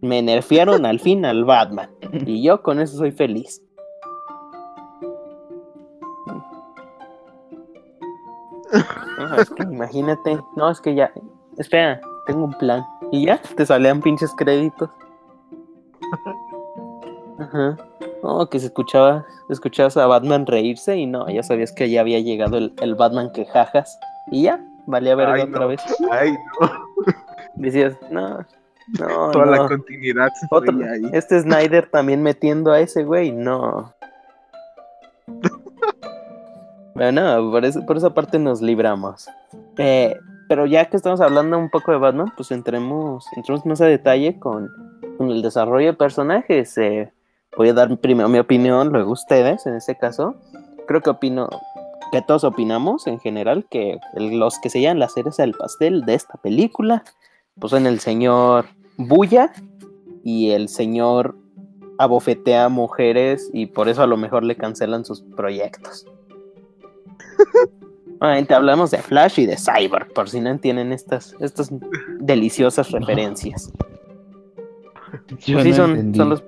Me 0.00 0.22
nerfearon 0.22 0.86
al 0.86 1.00
fin 1.00 1.24
al 1.24 1.44
Batman. 1.44 1.90
Y 2.26 2.42
yo 2.42 2.62
con 2.62 2.80
eso 2.80 2.96
soy 2.96 3.12
feliz. 3.12 3.62
No, 9.18 9.36
es 9.36 9.50
que 9.50 9.62
imagínate. 9.62 10.38
No, 10.56 10.70
es 10.70 10.80
que 10.80 10.94
ya. 10.94 11.12
Espera, 11.58 12.00
tengo 12.26 12.44
un 12.44 12.52
plan. 12.54 12.84
Y 13.12 13.26
ya, 13.26 13.40
te 13.56 13.64
salían 13.66 14.00
pinches 14.00 14.32
créditos. 14.36 14.90
Ajá. 17.38 17.76
No, 18.22 18.48
que 18.48 18.58
se 18.58 18.66
escuchaba, 18.66 19.24
escuchabas 19.48 19.96
a 19.96 20.06
Batman 20.06 20.46
reírse 20.46 20.96
y 20.96 21.06
no, 21.06 21.28
ya 21.28 21.42
sabías 21.42 21.72
que 21.72 21.90
ya 21.90 22.00
había 22.00 22.18
llegado 22.20 22.56
el, 22.58 22.72
el 22.80 22.94
Batman 22.94 23.30
que 23.32 23.44
jajas. 23.44 23.98
Y 24.30 24.42
ya, 24.44 24.64
valía 24.86 25.14
verga 25.14 25.34
Ay, 25.34 25.42
otra 25.42 25.60
no. 25.60 25.68
vez. 25.68 25.80
Ay, 26.10 26.32
no. 26.60 26.70
Decías, 27.54 27.94
no, 28.10 28.38
no, 28.98 29.30
Toda 29.30 29.46
la 29.46 29.56
no. 29.58 29.68
continuidad 29.68 30.28
se 30.40 30.46
Otro- 30.50 30.74
ahí. 30.78 31.08
este 31.12 31.40
Snyder 31.40 31.88
también 31.90 32.22
metiendo 32.22 32.72
a 32.72 32.80
ese 32.80 33.04
güey, 33.04 33.32
no. 33.32 33.92
Pero 36.96 37.12
no, 37.12 37.50
por, 37.50 37.64
eso- 37.64 37.84
por 37.84 37.96
esa 37.96 38.14
parte 38.14 38.38
nos 38.38 38.62
libramos. 38.62 39.28
Eh, 39.76 40.16
pero 40.48 40.66
ya 40.66 40.84
que 40.86 40.96
estamos 40.96 41.20
hablando 41.20 41.58
un 41.58 41.70
poco 41.70 41.92
de 41.92 41.98
Batman, 41.98 42.32
pues 42.36 42.50
entremos, 42.50 43.26
entremos 43.36 43.66
más 43.66 43.80
a 43.80 43.86
detalle 43.86 44.38
con, 44.38 44.70
el 45.20 45.42
desarrollo 45.42 45.88
de 45.88 45.92
personajes. 45.94 46.76
Eh, 46.78 47.12
voy 47.56 47.68
a 47.70 47.74
dar 47.74 47.96
primero 47.98 48.28
mi 48.28 48.38
opinión, 48.38 48.88
luego 48.90 49.12
ustedes, 49.12 49.66
en 49.66 49.74
este 49.74 49.96
caso. 49.96 50.36
Creo 50.86 51.00
que 51.00 51.10
opino, 51.10 51.48
que 52.12 52.22
todos 52.22 52.44
opinamos 52.44 53.06
en 53.06 53.18
general 53.18 53.66
que 53.68 53.98
los 54.14 54.58
que 54.60 54.70
se 54.70 54.80
llaman 54.80 55.00
la 55.00 55.08
cereza 55.08 55.42
del 55.42 55.54
pastel 55.54 56.02
de 56.04 56.14
esta 56.14 56.38
película, 56.38 57.02
pues 57.58 57.70
son 57.72 57.86
el 57.86 57.98
señor 57.98 58.66
Bulla 58.96 59.52
y 60.22 60.50
el 60.50 60.68
señor 60.68 61.34
abofetea 61.98 62.68
mujeres 62.68 63.50
y 63.52 63.66
por 63.66 63.88
eso 63.88 64.02
a 64.02 64.06
lo 64.06 64.16
mejor 64.16 64.44
le 64.44 64.54
cancelan 64.56 65.04
sus 65.04 65.22
proyectos. 65.22 66.06
Obviamente 68.20 68.54
hablamos 68.54 68.90
de 68.90 68.98
Flash 68.98 69.40
y 69.40 69.46
de 69.46 69.56
Cyborg, 69.56 70.12
por 70.14 70.28
si 70.28 70.40
no 70.40 70.48
entienden 70.50 70.92
estas, 70.92 71.34
estas 71.40 71.70
deliciosas 72.18 72.90
referencias. 72.90 73.70
Yo 75.44 75.60
sí, 75.60 75.70
no 75.70 75.76
son, 75.76 75.90
entendí. 75.90 76.18
son 76.18 76.30
los. 76.30 76.44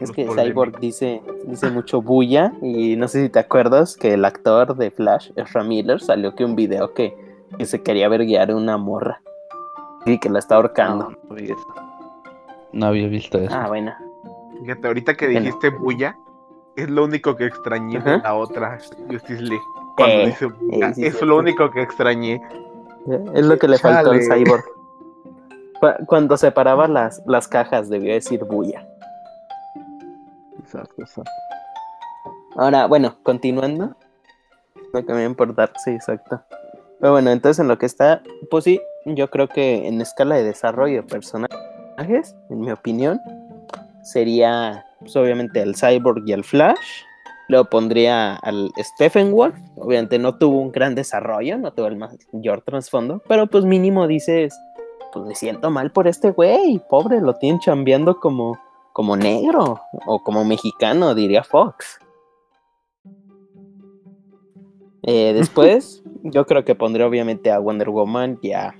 Es 0.00 0.10
que. 0.10 0.26
Cyborg 0.26 0.80
dice, 0.80 1.22
dice 1.46 1.70
mucho 1.70 2.02
bulla 2.02 2.52
y 2.62 2.96
no 2.96 3.06
sé 3.08 3.22
si 3.22 3.28
te 3.28 3.38
acuerdas 3.38 3.96
que 3.96 4.14
el 4.14 4.24
actor 4.24 4.76
de 4.76 4.90
Flash, 4.90 5.30
Ezra 5.36 5.62
Miller, 5.62 6.00
salió 6.00 6.34
que 6.34 6.44
un 6.44 6.56
video 6.56 6.92
que, 6.94 7.14
que 7.58 7.66
se 7.66 7.82
quería 7.82 8.08
ver 8.08 8.24
guiar 8.24 8.50
a 8.50 8.56
una 8.56 8.76
morra 8.78 9.22
y 10.06 10.18
que 10.18 10.28
la 10.28 10.38
está 10.40 10.56
ahorcando. 10.56 11.12
No, 12.72 12.86
había 12.86 13.08
visto 13.08 13.38
eso. 13.38 13.54
Ah, 13.54 13.66
bueno. 13.68 13.92
Fíjate, 14.62 14.86
ahorita 14.86 15.16
que 15.16 15.26
Bueno. 15.26 15.40
dijiste 15.40 15.70
bulla, 15.70 16.16
es 16.82 16.90
lo 16.90 17.04
único 17.04 17.36
que 17.36 17.46
extrañé 17.46 18.00
de 18.00 18.18
la 18.18 18.34
otra 18.34 18.78
Justice 19.10 19.42
League. 19.42 19.64
Cuando 19.96 20.20
Eh, 20.22 20.26
dice 20.26 20.46
bulla, 20.46 20.88
eh, 20.90 20.94
sí, 20.94 21.04
es 21.06 21.16
sí, 21.16 21.24
lo 21.24 21.34
sí. 21.34 21.38
único 21.40 21.70
que 21.70 21.82
extrañé. 21.82 22.40
Es 23.34 23.44
lo 23.44 23.58
que 23.58 23.68
le 23.68 23.78
faltó 23.78 24.10
al. 24.12 24.20
Cyborg. 24.22 24.64
Cu- 25.80 26.06
Cuando 26.06 26.36
separaba 26.36 26.86
las, 26.88 27.22
las 27.26 27.48
cajas 27.48 27.88
debió 27.88 28.12
decir 28.12 28.44
bulla. 28.44 28.86
Exacto, 30.60 30.94
exacto. 31.02 31.30
Ahora, 32.56 32.86
bueno, 32.86 33.16
continuando. 33.22 33.96
No 34.92 35.00
que 35.06 35.12
me 35.12 35.12
va 35.14 35.18
a 35.20 35.24
importar, 35.24 35.72
sí, 35.84 35.90
exacto. 35.90 36.40
Pero 37.00 37.12
bueno, 37.12 37.30
entonces 37.30 37.60
en 37.60 37.68
lo 37.68 37.78
que 37.78 37.86
está, 37.86 38.22
pues 38.50 38.64
sí, 38.64 38.80
yo 39.06 39.30
creo 39.30 39.48
que 39.48 39.86
en 39.88 40.00
escala 40.00 40.34
de 40.34 40.44
desarrollo 40.44 40.96
de 40.96 41.02
personajes, 41.04 42.36
en 42.50 42.60
mi 42.60 42.70
opinión, 42.72 43.20
sería 44.02 44.84
pues, 45.00 45.16
obviamente 45.16 45.60
el 45.60 45.74
Cyborg 45.74 46.22
y 46.26 46.32
el 46.32 46.44
Flash. 46.44 47.04
Luego 47.48 47.68
pondría 47.68 48.36
al 48.36 48.70
Stephen 48.78 49.32
Wolf. 49.32 49.56
Obviamente 49.76 50.18
no 50.20 50.38
tuvo 50.38 50.60
un 50.60 50.70
gran 50.70 50.94
desarrollo, 50.94 51.58
no 51.58 51.72
tuvo 51.72 51.88
el 51.88 51.96
mayor 51.96 52.62
trasfondo, 52.62 53.20
pero 53.26 53.48
pues 53.48 53.64
mínimo 53.64 54.06
dices, 54.06 54.54
pues 55.12 55.26
me 55.26 55.34
siento 55.34 55.68
mal 55.70 55.90
por 55.90 56.06
este 56.06 56.30
güey, 56.30 56.80
pobre, 56.88 57.20
lo 57.20 57.34
tienen 57.34 57.58
chambeando 57.60 58.20
como, 58.20 58.56
como 58.92 59.16
negro 59.16 59.80
o 60.06 60.22
como 60.22 60.44
mexicano, 60.44 61.12
diría 61.16 61.42
Fox. 61.42 61.98
Eh, 65.02 65.32
después, 65.32 66.02
yo 66.22 66.46
creo 66.46 66.64
que 66.64 66.74
pondré 66.76 67.02
obviamente 67.04 67.50
a 67.50 67.58
Wonder 67.58 67.90
Woman 67.90 68.38
y, 68.42 68.52
a- 68.52 68.74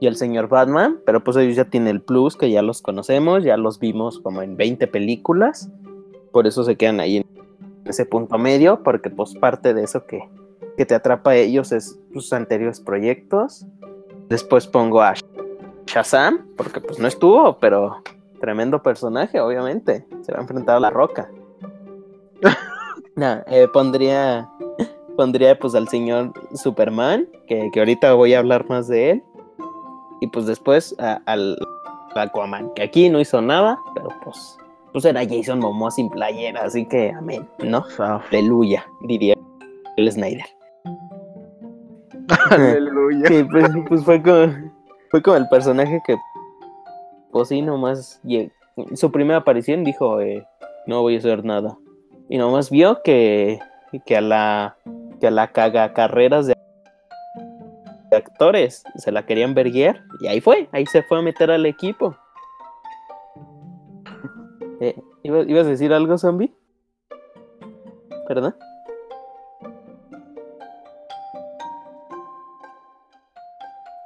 y 0.00 0.06
al 0.06 0.16
señor 0.16 0.48
Batman, 0.48 1.00
pero 1.04 1.22
pues 1.24 1.36
ellos 1.36 1.56
ya 1.56 1.64
tienen 1.64 1.88
el 1.88 2.02
plus 2.02 2.36
que 2.36 2.50
ya 2.50 2.62
los 2.62 2.82
conocemos, 2.82 3.44
ya 3.44 3.56
los 3.56 3.78
vimos 3.78 4.20
como 4.20 4.42
en 4.42 4.56
20 4.56 4.86
películas, 4.88 5.70
por 6.32 6.46
eso 6.46 6.64
se 6.64 6.76
quedan 6.76 7.00
ahí 7.00 7.18
en 7.18 7.26
ese 7.84 8.04
punto 8.04 8.36
medio, 8.38 8.82
porque 8.82 9.10
pues 9.10 9.34
parte 9.34 9.72
de 9.72 9.84
eso 9.84 10.06
que, 10.06 10.28
que 10.76 10.84
te 10.84 10.94
atrapa 10.94 11.30
a 11.30 11.36
ellos 11.36 11.72
es 11.72 11.98
sus 12.12 12.32
anteriores 12.32 12.80
proyectos. 12.80 13.66
Después 14.28 14.66
pongo 14.66 15.00
a 15.02 15.14
Shazam, 15.86 16.46
porque 16.56 16.80
pues 16.80 16.98
no 16.98 17.06
estuvo, 17.06 17.58
pero 17.58 18.02
tremendo 18.40 18.82
personaje, 18.82 19.40
obviamente, 19.40 20.06
se 20.22 20.32
va 20.32 20.38
a 20.38 20.42
enfrentar 20.42 20.76
a 20.76 20.80
la 20.80 20.90
roca. 20.90 21.30
Eh, 23.18 23.66
pondría 23.72 24.46
pondría 25.16 25.58
pues 25.58 25.74
al 25.74 25.88
señor 25.88 26.34
Superman, 26.54 27.26
que, 27.48 27.70
que 27.72 27.80
ahorita 27.80 28.12
voy 28.12 28.34
a 28.34 28.38
hablar 28.38 28.68
más 28.68 28.86
de 28.88 29.12
él. 29.12 29.22
Y 30.20 30.26
pues 30.28 30.46
después 30.46 30.94
a- 30.98 31.20
al 31.26 31.56
Aquaman, 32.14 32.70
que 32.74 32.82
aquí 32.82 33.10
no 33.10 33.20
hizo 33.20 33.40
nada, 33.42 33.78
pero 33.94 34.08
pues, 34.24 34.56
pues 34.92 35.04
era 35.04 35.22
Jason 35.28 35.58
Momoa 35.58 35.90
sin 35.90 36.08
playera, 36.08 36.62
así 36.64 36.86
que 36.86 37.10
amén, 37.10 37.46
¿no? 37.62 37.84
Aleluya, 37.98 38.86
diría 39.02 39.34
el 39.98 40.10
Snyder. 40.10 40.46
Aleluya. 42.50 43.28
Sí, 43.28 43.44
pues, 43.44 43.68
pues 43.88 44.04
fue 44.04 44.22
como 44.22 44.52
fue 45.10 45.22
como 45.22 45.36
el 45.36 45.48
personaje 45.48 46.02
que 46.06 46.16
pues 47.30 47.48
sí, 47.48 47.60
nomás 47.62 48.20
su 48.94 49.12
primera 49.12 49.40
aparición 49.40 49.84
dijo 49.84 50.20
eh, 50.20 50.46
no 50.86 51.02
voy 51.02 51.16
a 51.16 51.18
hacer 51.18 51.44
nada. 51.44 51.76
Y 52.28 52.38
nomás 52.38 52.70
vio 52.70 53.02
que, 53.02 53.60
que 54.04 54.16
a 54.16 54.20
la 54.20 54.76
que 55.20 55.26
a 55.28 55.30
la 55.30 55.48
caga 55.52 55.92
carreras 55.92 56.46
de 56.46 56.55
actores 58.16 58.82
se 58.96 59.12
la 59.12 59.26
querían 59.26 59.54
verguiar 59.54 60.04
y 60.20 60.26
ahí 60.26 60.40
fue, 60.40 60.68
ahí 60.72 60.86
se 60.86 61.02
fue 61.02 61.18
a 61.18 61.22
meter 61.22 61.50
al 61.50 61.66
equipo. 61.66 62.16
Eh, 64.80 64.94
¿Iba- 65.22 65.42
¿Ibas 65.42 65.66
a 65.66 65.70
decir 65.70 65.92
algo, 65.92 66.18
zombie? 66.18 66.52
¿Perdón? 68.28 68.54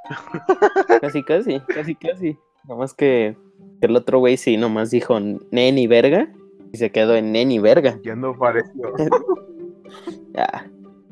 casi, 1.00 1.22
casi, 1.22 1.60
casi, 1.60 1.94
casi. 1.94 2.38
Nomás 2.68 2.94
que 2.94 3.36
el 3.80 3.96
otro 3.96 4.18
güey 4.18 4.36
sí, 4.36 4.56
nomás 4.56 4.90
dijo 4.90 5.18
neni 5.50 5.86
verga 5.86 6.28
y 6.72 6.78
se 6.78 6.90
quedó 6.90 7.14
en 7.16 7.32
neni 7.32 7.58
verga. 7.58 7.98
Ya 8.02 8.14
no 8.16 8.36
pareció. 8.36 8.92
Ya. 10.32 10.70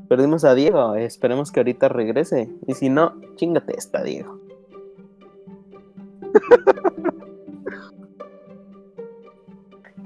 Perdimos 0.08 0.44
a 0.44 0.54
Diego, 0.54 0.94
esperemos 0.94 1.52
que 1.52 1.60
ahorita 1.60 1.88
regrese. 1.88 2.48
Y 2.66 2.74
si 2.74 2.88
no, 2.88 3.14
chingate 3.36 3.76
esta, 3.76 4.02
Diego. 4.02 4.38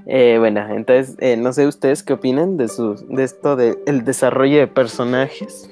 Eh, 0.05 0.35
bueno, 0.37 0.67
entonces, 0.69 1.15
eh, 1.19 1.37
no 1.37 1.53
sé 1.53 1.65
ustedes 1.65 2.03
qué 2.03 2.13
opinan 2.13 2.57
de, 2.57 2.67
sus, 2.67 3.07
de 3.07 3.23
esto 3.23 3.55
del 3.55 3.77
el 3.85 4.03
desarrollo 4.03 4.57
de 4.59 4.67
personajes. 4.67 5.69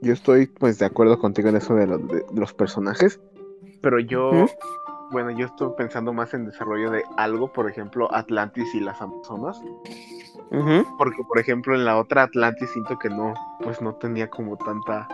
Yo 0.00 0.14
estoy 0.14 0.46
pues 0.46 0.78
de 0.78 0.86
acuerdo 0.86 1.18
contigo 1.18 1.50
en 1.50 1.56
eso 1.56 1.74
de, 1.74 1.86
los- 1.86 2.08
de 2.08 2.24
los 2.34 2.54
personajes. 2.54 3.20
Pero 3.82 4.00
yo, 4.00 4.32
¿Mm? 4.32 4.46
Bueno, 5.12 5.30
yo 5.30 5.46
estoy 5.46 5.70
pensando 5.76 6.12
más 6.12 6.32
en 6.34 6.46
desarrollo 6.46 6.90
de 6.90 7.04
algo, 7.16 7.52
por 7.52 7.70
ejemplo, 7.70 8.12
Atlantis 8.14 8.74
y 8.74 8.80
las 8.80 9.00
Amazonas. 9.00 9.60
Porque, 10.98 11.22
por 11.28 11.38
ejemplo, 11.38 11.74
en 11.74 11.84
la 11.84 11.98
otra 11.98 12.24
Atlantis 12.24 12.70
siento 12.70 12.98
que 12.98 13.08
no, 13.08 13.34
pues 13.62 13.80
no 13.80 13.94
tenía 13.94 14.28
como 14.28 14.56
tanta, 14.56 15.08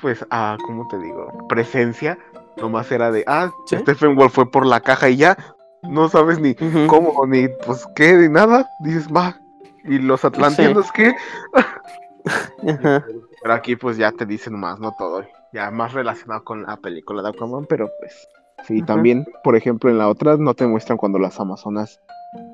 pues, 0.00 0.24
ah, 0.30 0.56
¿cómo 0.64 0.88
te 0.88 0.98
digo? 0.98 1.32
Presencia. 1.48 2.18
Nomás 2.56 2.90
era 2.90 3.10
de, 3.10 3.24
ah, 3.26 3.50
Sí. 3.66 3.76
Stephen 3.78 4.16
Wolf 4.16 4.34
fue 4.34 4.50
por 4.50 4.66
la 4.66 4.80
caja 4.80 5.08
y 5.08 5.16
ya. 5.16 5.36
No 5.82 6.08
sabes 6.08 6.38
ni 6.40 6.54
cómo, 6.86 7.26
ni 7.26 7.48
pues 7.64 7.86
qué, 7.94 8.14
ni 8.14 8.28
nada. 8.28 8.68
Dices, 8.80 9.08
va. 9.08 9.40
¿Y 9.84 9.98
los 9.98 10.24
atlantianos 10.24 10.90
qué? 10.92 11.14
Ajá. 12.68 13.04
Pero 13.42 13.54
aquí 13.54 13.76
pues 13.76 13.96
ya 13.96 14.12
te 14.12 14.26
dicen 14.26 14.58
más, 14.58 14.78
no 14.78 14.94
todo. 14.98 15.24
Ya 15.52 15.70
más 15.70 15.94
relacionado 15.94 16.44
con 16.44 16.62
la 16.64 16.76
película 16.76 17.22
de 17.22 17.30
Aquaman, 17.30 17.66
pero 17.66 17.88
pues... 18.00 18.28
Sí, 18.64 18.82
también, 18.82 19.26
por 19.42 19.56
ejemplo, 19.56 19.90
en 19.90 19.98
la 19.98 20.08
otra 20.08 20.36
no 20.36 20.54
te 20.54 20.66
muestran 20.66 20.98
cuando 20.98 21.18
las 21.18 21.38
amazonas 21.40 22.00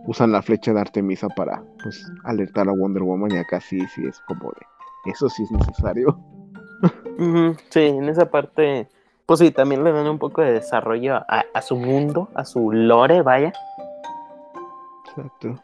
usan 0.06 0.32
la 0.32 0.40
flecha 0.42 0.72
de 0.72 0.80
Artemisa 0.80 1.28
para, 1.36 1.62
pues, 1.82 2.10
alertar 2.24 2.68
a 2.68 2.72
Wonder 2.72 3.02
Woman 3.02 3.32
y 3.32 3.36
acá 3.36 3.60
sí, 3.60 3.80
sí 3.94 4.04
es 4.06 4.20
como 4.26 4.50
de... 4.50 5.10
Eso 5.10 5.28
sí 5.28 5.42
es 5.44 5.50
necesario. 5.50 6.18
Sí, 7.70 7.80
en 7.80 8.06
esa 8.10 8.30
parte, 8.30 8.88
pues 9.24 9.40
sí, 9.40 9.50
también 9.50 9.82
le 9.82 9.90
dan 9.90 10.06
un 10.06 10.18
poco 10.18 10.42
de 10.42 10.52
desarrollo 10.52 11.14
a, 11.16 11.44
a 11.54 11.62
su 11.62 11.74
mundo, 11.76 12.28
a 12.34 12.44
su 12.44 12.70
lore, 12.70 13.22
vaya. 13.22 13.54
Exacto. 15.08 15.54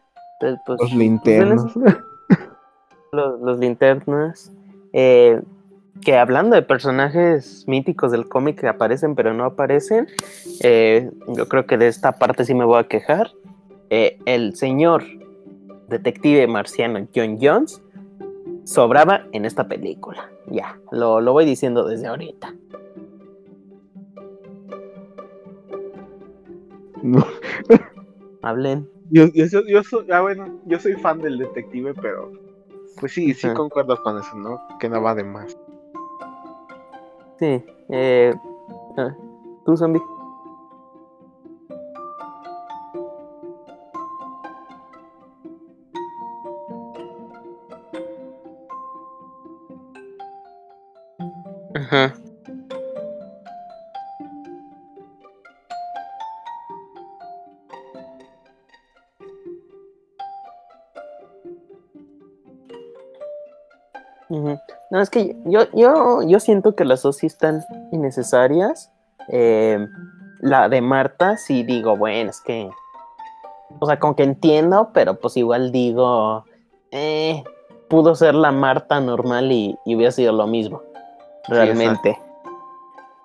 Entonces, 0.41 0.61
pues, 0.65 0.79
Los 0.79 0.79
pues, 0.79 0.95
linternos. 0.95 1.77
los, 3.13 3.41
los 3.41 3.59
linternas. 3.59 4.51
eh, 4.95 5.43
que 6.05 6.17
hablando 6.17 6.57
de 6.57 6.63
personajes 6.63 7.65
míticos 7.67 8.13
del 8.13 8.29
cómic 8.29 8.61
que 8.61 8.69
aparecen 8.69 9.15
pero 9.15 9.33
no 9.35 9.45
aparecen, 9.45 10.09
eh, 10.61 11.11
yo 11.29 11.49
creo 11.49 11.67
que 11.67 11.79
de 11.79 11.89
esta 11.89 12.13
parte 12.13 12.45
sí 12.45 12.55
me 12.55 12.65
voy 12.65 12.81
a 12.81 12.89
quejar. 12.89 13.33
Eh, 13.91 14.19
el 14.27 14.57
señor 14.57 15.05
detective 15.89 16.47
marciano 16.47 17.07
John 17.15 17.39
Jones 17.41 17.83
sobraba 18.65 19.27
en 19.33 19.45
esta 19.45 19.69
película. 19.69 20.31
Ya, 20.47 20.79
lo, 20.91 21.21
lo 21.21 21.33
voy 21.33 21.45
diciendo 21.45 21.87
desde 21.87 22.07
ahorita. 22.07 22.55
No. 27.03 27.25
Hablen. 28.43 28.89
Yo, 29.11 29.27
yo, 29.35 29.45
yo, 29.47 29.61
yo 29.67 29.83
soy, 29.83 30.07
ah, 30.11 30.23
bueno, 30.23 30.61
yo 30.67 30.79
soy 30.79 30.95
fan 30.95 31.21
del 31.21 31.39
detective, 31.39 31.95
pero... 32.01 32.33
Pues 32.99 33.13
sí, 33.13 33.35
sí 33.35 33.47
Ajá. 33.47 33.57
concuerdo 33.57 34.01
con 34.03 34.19
eso, 34.19 34.37
¿no? 34.37 34.61
Que 34.79 34.89
no 34.89 35.03
va 35.03 35.15
de 35.15 35.25
más. 35.25 35.57
Sí. 37.43 37.65
Eh, 37.89 38.33
¿Tú, 39.65 39.77
zombie? 39.77 40.01
Ajá. 51.75 52.22
Es 65.03 65.11
que 65.11 65.37
yo, 65.45 65.63
yo, 65.73 66.23
yo 66.23 66.41
siento 66.41 66.75
que 66.75 66.85
las 66.85 67.03
dos 67.03 67.17
sí 67.17 67.27
están 67.27 67.63
innecesarias. 67.93 68.93
Eh, 69.29 69.87
la 70.41 70.69
de 70.69 70.81
Marta, 70.81 71.37
sí 71.37 71.63
digo, 71.63 71.97
bueno, 71.97 72.31
es 72.31 72.41
que. 72.41 72.71
O 73.79 73.87
sea, 73.87 73.99
como 73.99 74.17
que 74.17 74.23
entiendo, 74.23 74.91
pero 74.93 75.19
pues 75.19 75.37
igual 75.37 75.73
digo. 75.73 76.45
Eh, 76.91 77.43
pudo 77.89 78.15
ser 78.15 78.35
la 78.35 78.53
Marta 78.53 79.01
normal 79.01 79.53
y, 79.53 79.79
y 79.85 79.97
hubiera 79.97 80.13
sido 80.13 80.33
lo 80.33 80.47
mismo. 80.47 80.83
Realmente. 81.49 82.19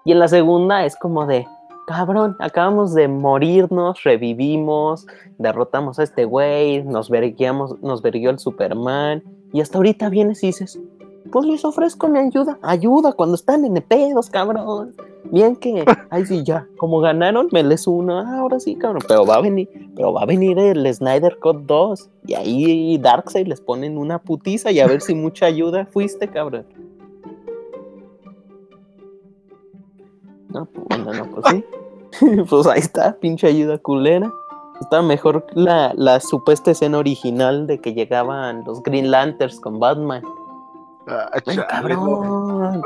y 0.04 0.12
en 0.12 0.20
la 0.20 0.28
segunda 0.28 0.86
es 0.86 0.96
como 0.96 1.26
de. 1.26 1.48
Cabrón, 1.88 2.36
acabamos 2.40 2.94
de 2.94 3.08
morirnos, 3.08 4.04
revivimos, 4.04 5.08
derrotamos 5.38 6.00
a 6.00 6.04
este 6.04 6.26
güey, 6.26 6.84
nos 6.84 7.10
verguiamos, 7.10 7.82
nos 7.82 8.02
verguió 8.02 8.30
el 8.30 8.40
Superman, 8.40 9.24
y 9.54 9.62
hasta 9.62 9.78
ahorita 9.78 10.10
vienes 10.10 10.44
y 10.44 10.48
dices, 10.48 10.82
pues 11.32 11.46
les 11.46 11.66
ofrezco 11.66 12.08
mi 12.08 12.20
ayuda. 12.20 12.58
Ayuda 12.62 13.14
cuando 13.14 13.36
están 13.36 13.66
en 13.66 13.76
pedos, 13.82 14.30
cabrón. 14.30 14.96
Bien 15.32 15.56
que, 15.56 15.84
ay 16.10 16.26
sí, 16.26 16.44
ya, 16.44 16.68
como 16.78 17.00
ganaron, 17.00 17.48
me 17.52 17.64
les 17.64 17.88
uno. 17.88 18.20
Ah, 18.20 18.40
ahora 18.40 18.60
sí, 18.60 18.76
cabrón. 18.76 19.02
Pero 19.08 19.26
va 19.26 19.36
a 19.36 19.42
venir, 19.42 19.70
pero 19.96 20.14
va 20.14 20.24
a 20.24 20.26
venir 20.26 20.58
el 20.60 20.94
Snyder 20.94 21.38
Cut 21.40 21.66
2. 21.66 22.10
Y 22.26 22.34
ahí 22.36 22.98
Darkseid 22.98 23.48
les 23.48 23.62
ponen 23.62 23.98
una 23.98 24.20
putiza 24.20 24.72
y 24.72 24.80
a 24.80 24.88
ver 24.88 25.02
si 25.02 25.16
mucha 25.16 25.46
ayuda 25.46 25.86
fuiste, 25.86 26.28
cabrón. 26.28 26.66
No, 30.50 30.66
pues, 30.66 30.86
bueno, 30.90 31.14
no, 31.14 31.30
pues 31.32 31.46
sí. 31.50 31.66
pues 32.50 32.68
ahí 32.68 32.80
está, 32.80 33.18
pinche 33.20 33.48
ayuda 33.48 33.78
culera. 33.78 34.32
Está 34.80 35.02
mejor 35.02 35.46
la, 35.54 35.94
la 35.96 36.20
supuesta 36.20 36.72
escena 36.72 37.00
original 37.00 37.66
de 37.66 37.80
que 37.80 37.94
llegaban 37.94 38.64
los 38.66 38.84
Green 38.84 39.10
Lanterns 39.10 39.60
con 39.60 39.80
Batman. 39.80 40.24
Ah, 41.08 41.30
Ay, 41.46 41.58
cabrón. 41.58 42.82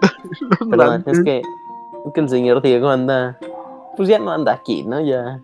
Perdón, 0.70 1.04
es 1.06 1.22
que, 1.22 1.38
es 1.38 2.12
que 2.12 2.20
el 2.20 2.28
señor 2.28 2.62
Diego 2.62 2.88
anda, 2.88 3.38
pues 3.96 4.08
ya 4.08 4.18
no 4.18 4.32
anda 4.32 4.52
aquí, 4.52 4.82
¿no? 4.82 5.00
Ya 5.00 5.40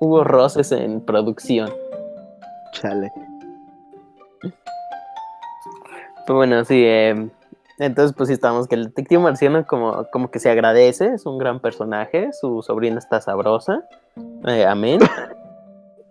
hubo 0.00 0.24
roces 0.24 0.72
en 0.72 1.00
producción. 1.00 1.70
Chale. 2.72 3.12
Pero 6.26 6.36
bueno, 6.36 6.64
sí, 6.64 6.82
eh, 6.84 7.30
entonces 7.78 8.14
pues 8.16 8.28
sí 8.28 8.32
estamos, 8.32 8.66
que 8.66 8.76
el 8.76 8.86
detective 8.86 9.20
marciano 9.20 9.66
como, 9.66 10.06
como 10.10 10.30
que 10.30 10.38
se 10.38 10.50
agradece, 10.50 11.14
es 11.14 11.26
un 11.26 11.38
gran 11.38 11.60
personaje, 11.60 12.32
su 12.32 12.62
sobrina 12.62 12.98
está 12.98 13.20
sabrosa, 13.20 13.84
eh, 14.46 14.64
amén. 14.64 15.00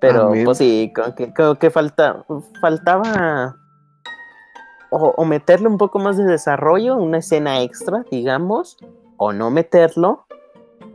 Pero 0.03 0.23
Amén. 0.27 0.43
pues 0.43 0.57
sí, 0.57 0.91
como 0.93 1.15
que, 1.15 1.33
que 1.59 1.69
falta, 1.71 2.25
faltaba 2.59 3.55
o, 4.89 5.13
o 5.15 5.23
meterle 5.25 5.69
un 5.69 5.77
poco 5.77 5.97
más 5.97 6.17
de 6.17 6.25
desarrollo, 6.25 6.97
una 6.97 7.19
escena 7.19 7.61
extra, 7.61 8.03
digamos, 8.11 8.75
o 9.15 9.31
no 9.31 9.49
meterlo, 9.49 10.25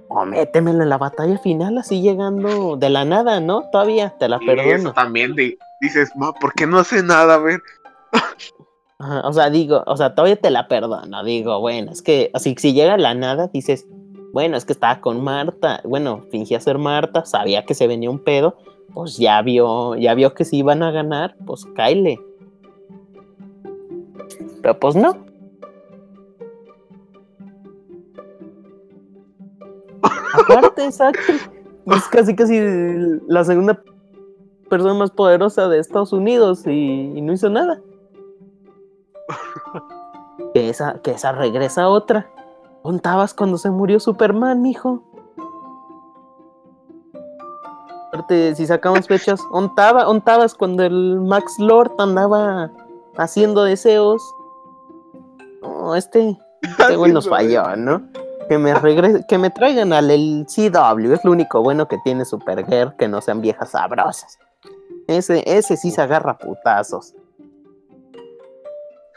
o 0.09 0.27
métemelo 0.27 0.83
en 0.83 0.91
la 0.91 0.99
batalla 0.99 1.39
final 1.39 1.79
así 1.79 2.03
llegando 2.03 2.77
de 2.77 2.91
la 2.91 3.07
nada, 3.07 3.41
¿no? 3.41 3.71
Todavía 3.71 4.11
te 4.19 4.29
la 4.29 4.39
Y 4.43 4.47
perdono. 4.47 4.69
eso 4.75 4.93
también 4.93 5.35
dices, 5.81 6.13
ma, 6.15 6.35
¿por 6.35 6.53
qué 6.53 6.67
no 6.67 6.79
hace 6.79 7.03
nada? 7.03 7.37
A 7.37 7.39
ver. 7.39 7.63
Ajá, 8.99 9.27
o 9.27 9.33
sea, 9.33 9.49
digo, 9.49 9.85
o 9.87 9.97
sea, 9.97 10.15
todavía 10.15 10.37
te 10.37 10.51
la 10.51 10.69
perdono, 10.69 11.25
digo, 11.25 11.61
bueno, 11.61 11.93
es 11.93 12.03
que 12.03 12.31
así 12.35 12.55
si 12.59 12.75
llega 12.75 12.93
a 12.95 12.99
la 12.99 13.15
nada, 13.15 13.49
dices, 13.49 13.87
bueno, 14.35 14.59
es 14.59 14.67
que 14.67 14.75
estaba 14.75 15.01
con 15.01 15.25
Marta, 15.25 15.81
bueno, 15.85 16.25
fingía 16.31 16.61
ser 16.61 16.77
Marta, 16.77 17.25
sabía 17.25 17.65
que 17.65 17.73
se 17.75 17.87
venía 17.87 18.11
un 18.11 18.23
pedo, 18.23 18.57
pues 18.95 19.17
ya 19.17 19.41
vio, 19.43 19.95
ya 19.97 20.15
vio 20.15 20.35
que 20.35 20.45
si 20.45 20.59
iban 20.59 20.83
a 20.83 20.91
ganar, 20.91 21.37
pues 21.47 21.65
cáele. 21.75 22.21
Pero 24.63 24.79
pues 24.79 24.97
no. 24.97 25.17
Aparte, 30.33 30.85
exacto. 30.85 31.33
Es 31.87 32.05
casi 32.09 32.37
casi 32.37 32.61
la 33.27 33.45
segunda 33.45 33.83
persona 34.69 34.95
más 34.95 35.11
poderosa 35.11 35.69
de 35.69 35.79
Estados 35.79 36.13
Unidos 36.13 36.67
y, 36.67 37.21
no 37.21 37.33
hizo 37.33 37.49
nada. 37.49 37.81
Que 40.55 40.69
esa, 40.71 41.01
que 41.03 41.13
esa 41.13 41.33
regresa 41.33 41.89
otra. 41.89 42.31
¿Contabas 42.83 43.35
cuando 43.35 43.59
se 43.59 43.71
murió 43.71 44.01
Superman, 44.01 44.63
mijo? 44.63 45.03
Aparte, 48.09 48.55
si 48.55 48.67
sacamos 48.67 49.07
fechas, 49.07 49.41
ontaba, 49.51 50.09
ontabas 50.09 50.55
cuando 50.55 50.85
el 50.85 51.21
Max 51.21 51.59
Lord 51.59 51.93
andaba 51.99 52.71
haciendo 53.17 53.65
deseos. 53.65 54.23
No, 55.63 55.95
este, 55.95 56.39
este 56.79 56.97
güey 56.97 57.13
nos 57.13 57.29
falló, 57.29 57.77
¿no? 57.77 58.03
Que 58.49 58.59
me 58.59 58.75
regrese, 58.75 59.25
que 59.29 59.37
me 59.37 59.51
traigan 59.51 59.93
al 59.93 60.11
el 60.11 60.47
CW, 60.47 61.13
es 61.13 61.23
lo 61.25 61.33
único 61.33 61.63
bueno 61.63 61.87
que 61.87 61.99
tiene 62.03 62.25
Supergirl, 62.25 62.97
que 62.97 63.09
no 63.09 63.21
sean 63.21 63.43
viejas 63.43 63.71
sabrosas. 63.71 64.39
Ese, 65.07 65.43
ese 65.47 65.77
sí 65.77 65.91
se 65.91 66.01
agarra 66.01 66.39
putazos. 66.39 67.15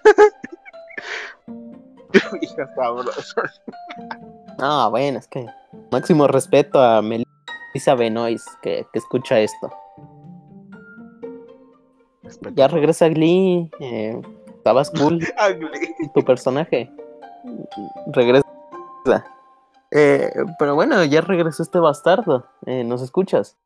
Hija 2.41 2.69
sabrosa. 2.75 3.43
Ah, 4.59 4.87
bueno, 4.89 5.19
es 5.19 5.27
que 5.27 5.45
máximo 5.91 6.27
respeto 6.27 6.81
a 6.81 7.01
Melissa 7.73 7.95
Benoist 7.95 8.47
que, 8.61 8.85
que 8.91 8.99
escucha 8.99 9.39
esto. 9.39 9.71
Ya 12.55 12.67
regresa 12.67 13.09
Glee. 13.09 13.69
Eh, 13.79 14.21
estabas 14.57 14.89
cool 14.91 15.15
Ugly. 15.49 16.11
tu 16.13 16.21
personaje. 16.23 16.91
Regresa. 18.07 18.45
Eh, 19.91 20.31
pero 20.59 20.75
bueno, 20.75 21.03
ya 21.05 21.21
regresó 21.21 21.63
este 21.63 21.79
bastardo. 21.79 22.45
Eh, 22.65 22.83
¿Nos 22.83 23.01
escuchas? 23.01 23.57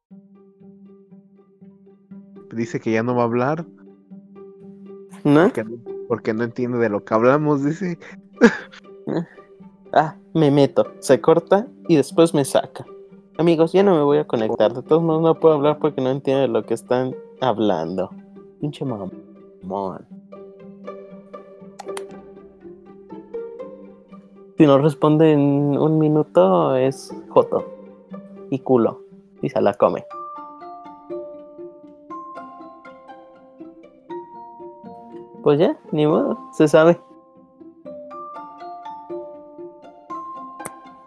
Dice 2.52 2.80
que 2.80 2.92
ya 2.92 3.04
no 3.04 3.16
va 3.16 3.24
a 3.24 3.26
hablar 3.26 3.66
¿No? 5.24 5.44
porque 5.44 5.64
no, 5.66 5.78
porque 6.08 6.34
no 6.34 6.44
entiende 6.44 6.78
de 6.78 6.90
lo 6.90 7.04
que 7.04 7.14
hablamos, 7.14 7.64
dice. 7.66 8.00
Ah, 9.92 10.16
me 10.34 10.52
meto, 10.52 10.94
se 11.00 11.20
corta 11.20 11.68
y 11.88 11.98
después 11.98 12.34
me 12.34 12.46
saca. 12.46 12.86
Amigos, 13.38 13.74
ya 13.74 13.84
no 13.84 13.96
me 13.96 14.02
voy 14.02 14.18
a 14.18 14.26
conectar. 14.26 14.74
De 14.74 14.82
todos 14.82 15.04
modos, 15.04 15.22
no 15.22 15.36
puedo 15.36 15.56
hablar 15.56 15.78
porque 15.80 16.02
no 16.02 16.10
entiendo 16.10 16.48
lo 16.48 16.66
que 16.66 16.74
están 16.74 17.14
hablando. 17.42 18.10
Pinche 18.62 18.86
mamón. 18.86 19.12
Si 24.58 24.66
no 24.66 24.78
responde 24.78 25.34
en 25.34 25.78
un 25.78 26.00
minuto, 26.00 26.78
es 26.78 27.14
joto 27.28 27.66
y 28.50 28.60
culo. 28.60 29.02
Y 29.42 29.50
se 29.50 29.60
la 29.60 29.74
come. 29.74 30.06
Pues 35.44 35.60
ya, 35.60 35.78
ni 35.92 36.08
modo, 36.08 36.40
se 36.54 36.70
sabe. 36.70 36.98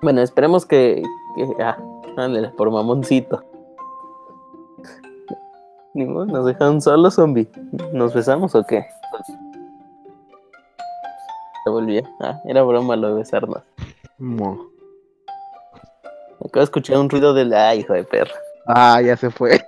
Bueno, 0.03 0.21
esperemos 0.21 0.67
que. 0.67 1.03
que 1.35 1.63
ah, 1.63 1.79
ándale, 2.19 2.49
por 2.51 2.71
mamoncito. 2.71 3.43
Nos 5.95 6.47
dejaron 6.47 6.81
solos, 6.81 7.15
zombie. 7.15 7.49
¿Nos 7.93 8.15
besamos 8.15 8.55
o 8.55 8.63
qué? 8.65 8.87
Se 11.65 11.71
volvió. 11.71 12.03
Ah, 12.21 12.41
era 12.45 12.63
broma 12.63 12.95
lo 12.97 13.09
de 13.09 13.15
besarnos. 13.15 13.63
Mo. 14.19 14.69
Acabo 16.37 16.51
de 16.61 16.65
escuchar 16.65 16.99
un 16.99 17.11
ruido 17.11 17.35
del. 17.35 17.53
Ah, 17.53 17.75
hijo 17.75 17.95
de 17.95 18.05
perra. 18.05 18.35
Ah, 18.67 19.01
ya 19.03 19.17
se 19.17 19.31
fue. 19.31 19.61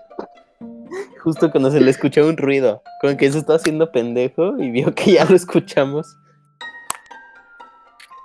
Justo 1.24 1.50
cuando 1.50 1.70
se 1.70 1.80
le 1.80 1.90
escuchó 1.90 2.26
un 2.26 2.36
ruido. 2.36 2.82
Como 3.00 3.16
que 3.16 3.30
se 3.32 3.38
estaba 3.38 3.56
haciendo 3.56 3.90
pendejo 3.90 4.56
y 4.58 4.70
vio 4.70 4.94
que 4.94 5.12
ya 5.14 5.24
lo 5.24 5.34
escuchamos. 5.34 6.16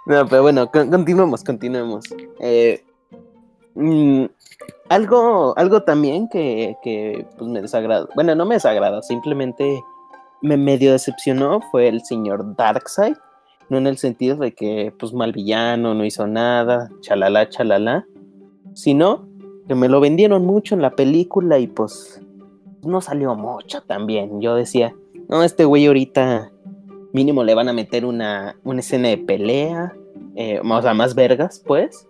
No, 0.05 0.27
pero 0.27 0.43
bueno, 0.43 0.69
con- 0.69 0.91
continuemos, 0.91 1.43
continuemos. 1.43 2.05
Eh, 2.39 2.85
mm, 3.75 4.25
algo, 4.89 5.57
algo 5.57 5.83
también 5.83 6.27
que, 6.29 6.75
que 6.83 7.25
pues 7.38 7.49
me 7.49 7.61
desagradó. 7.61 8.09
Bueno, 8.15 8.35
no 8.35 8.45
me 8.45 8.55
desagradó, 8.55 9.01
simplemente 9.01 9.81
me 10.41 10.57
medio 10.57 10.91
decepcionó 10.91 11.61
fue 11.71 11.88
el 11.88 12.03
señor 12.03 12.55
Darkseid. 12.55 13.15
No 13.67 13.79
en 13.79 13.88
el 13.88 13.97
sentido 13.97 14.35
de 14.38 14.53
que, 14.53 14.93
pues, 14.99 15.11
mal 15.11 15.31
villano, 15.31 15.95
no 15.95 16.05
hizo 16.05 16.27
nada, 16.27 16.89
chalala, 17.01 17.49
chalala. 17.49 18.05
Sino 18.73 19.27
que 19.67 19.73
me 19.73 19.89
lo 19.89 19.99
vendieron 19.99 20.45
mucho 20.45 20.75
en 20.75 20.83
la 20.83 20.91
película 20.91 21.57
y 21.57 21.65
pues 21.65 22.21
no 22.83 23.01
salió 23.01 23.33
mucho 23.35 23.81
también. 23.81 24.41
Yo 24.41 24.55
decía, 24.55 24.93
no, 25.27 25.43
este 25.43 25.65
güey 25.65 25.88
ahorita 25.88 26.51
mínimo 27.13 27.43
le 27.43 27.55
van 27.55 27.69
a 27.69 27.73
meter 27.73 28.05
una, 28.05 28.57
una 28.63 28.81
escena 28.81 29.07
de 29.07 29.17
pelea, 29.17 29.95
eh, 30.35 30.59
o 30.63 30.81
sea, 30.81 30.93
más 30.93 31.15
vergas, 31.15 31.63
pues. 31.65 32.07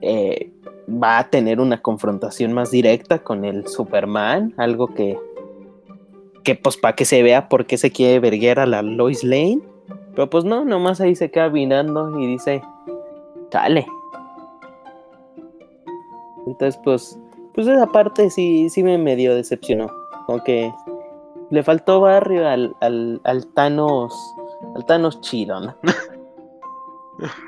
Eh, 0.00 0.52
va 0.88 1.18
a 1.18 1.30
tener 1.30 1.60
una 1.60 1.82
confrontación 1.82 2.52
más 2.52 2.70
directa 2.70 3.18
con 3.18 3.44
el 3.44 3.66
Superman, 3.68 4.54
algo 4.56 4.88
que, 4.88 5.18
que 6.44 6.54
pues 6.54 6.76
para 6.76 6.94
que 6.94 7.04
se 7.04 7.22
vea 7.22 7.48
por 7.48 7.66
qué 7.66 7.76
se 7.76 7.92
quiere 7.92 8.20
verguer 8.20 8.58
a 8.58 8.66
la 8.66 8.82
Lois 8.82 9.22
Lane. 9.22 9.60
Pero 10.14 10.30
pues 10.30 10.44
no, 10.44 10.64
nomás 10.64 11.00
ahí 11.00 11.14
se 11.14 11.30
queda 11.30 11.48
mirando 11.50 12.18
y 12.18 12.26
dice, 12.26 12.62
dale. 13.50 13.86
Entonces, 16.46 16.80
pues, 16.82 17.18
pues 17.54 17.66
esa 17.66 17.86
parte 17.86 18.30
sí, 18.30 18.68
sí 18.70 18.82
me 18.82 18.96
medio 18.98 19.34
decepcionó. 19.34 19.90
Como 20.26 20.42
que 20.42 20.72
le 21.50 21.62
faltó 21.62 22.00
barrio 22.00 22.48
al, 22.48 22.74
al, 22.80 23.20
al 23.24 23.46
Thanos, 23.48 24.14
al 24.74 24.86
Thanos 24.86 25.20
chido, 25.20 25.60
¿no? 25.60 25.74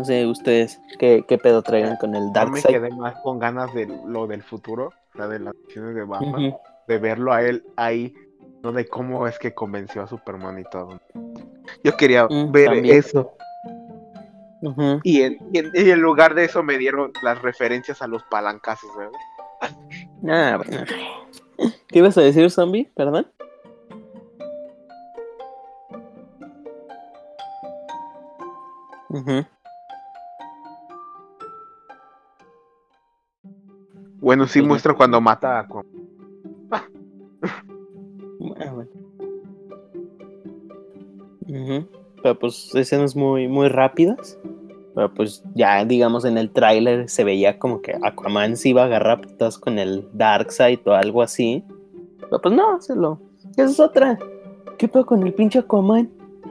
No 0.00 0.06
sé, 0.06 0.24
ustedes, 0.26 0.80
¿qué, 0.98 1.26
qué 1.28 1.36
pedo 1.36 1.60
traigan 1.60 1.96
con 1.96 2.14
el 2.14 2.32
Yo 2.34 2.46
me 2.46 2.62
quedé 2.62 2.88
más 2.92 3.20
con 3.20 3.38
ganas 3.38 3.74
de 3.74 3.86
lo 4.06 4.26
del 4.26 4.42
futuro, 4.42 4.86
o 5.12 5.16
sea, 5.18 5.28
de 5.28 5.40
las 5.40 5.52
acciones 5.66 5.94
de 5.94 6.04
Batman, 6.04 6.56
de 6.86 6.98
verlo 6.98 7.34
a 7.34 7.42
él 7.42 7.62
ahí, 7.76 8.14
no 8.62 8.72
de 8.72 8.88
cómo 8.88 9.26
es 9.26 9.38
que 9.38 9.52
convenció 9.52 10.00
a 10.00 10.06
Superman 10.06 10.58
y 10.58 10.64
todo. 10.64 10.96
Yo 11.84 11.94
quería 11.98 12.24
Mm, 12.28 12.50
ver 12.50 12.64
también. 12.70 12.96
eso. 12.96 13.36
Y 15.02 15.20
en, 15.20 15.36
y 15.52 15.58
en- 15.58 15.70
y 15.74 15.90
en 15.90 16.00
lugar 16.00 16.34
de 16.34 16.44
eso 16.46 16.62
me 16.62 16.78
dieron 16.78 17.12
las 17.22 17.42
referencias 17.42 18.00
a 18.00 18.06
los 18.06 18.22
palancazos, 18.30 18.88
¿verdad? 18.96 19.20
Ah, 20.30 20.56
bueno. 20.64 20.86
¿Qué 21.88 21.98
ibas 21.98 22.16
a 22.16 22.22
decir, 22.22 22.50
zombie? 22.50 22.90
¿Perdón? 22.96 23.30
Ujú. 29.10 29.44
Bueno, 34.20 34.46
sí 34.46 34.60
muestra 34.60 34.94
cuando 34.94 35.20
mata 35.20 35.56
a 35.56 35.60
Aquaman. 35.60 35.86
Ah, 38.58 38.72
bueno. 38.72 38.90
Ujú. 41.48 41.86
Pero 42.22 42.38
pues 42.38 42.74
escenas 42.74 43.16
muy, 43.16 43.48
muy 43.48 43.68
rápidas. 43.68 44.38
Pero 44.94 45.12
pues 45.14 45.42
ya 45.54 45.84
digamos 45.84 46.24
en 46.24 46.36
el 46.36 46.50
tráiler 46.50 47.08
se 47.08 47.24
veía 47.24 47.58
como 47.58 47.80
que 47.80 47.96
Aquaman 48.02 48.56
se 48.56 48.70
iba 48.70 48.82
a 48.82 48.86
agarrar 48.86 49.22
putas 49.22 49.58
con 49.58 49.78
el 49.78 50.06
Darkseid 50.12 50.80
o 50.86 50.92
algo 50.92 51.22
así. 51.22 51.64
Pero 52.20 52.40
pues 52.40 52.54
no, 52.54 52.80
se 52.80 52.94
lo. 52.94 53.18
Esa 53.52 53.64
es 53.64 53.80
otra. 53.80 54.18
¿Qué 54.76 54.88
pedo 54.88 55.06
con 55.06 55.26
el 55.26 55.32
pinche 55.32 55.58
Aquaman? 55.58 56.10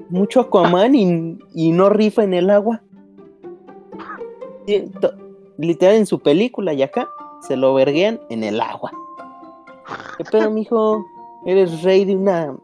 Mucho 0.10 0.42
Aquaman 0.42 0.96
y, 0.96 1.38
y 1.54 1.72
no 1.72 1.90
rifa 1.90 2.24
en 2.24 2.34
el 2.34 2.50
agua. 2.50 2.82
Literal 5.58 5.96
en 5.96 6.06
su 6.06 6.20
película 6.20 6.74
y 6.74 6.82
acá 6.82 7.10
se 7.42 7.56
lo 7.58 7.74
verguean 7.74 8.20
en 8.30 8.44
el 8.44 8.60
agua. 8.62 8.92
¿Qué 10.18 10.24
pedo, 10.26 10.50
mijo? 10.52 11.06
Eres 11.46 11.82
rey 11.84 12.06
de 12.06 12.16
una. 12.16 12.56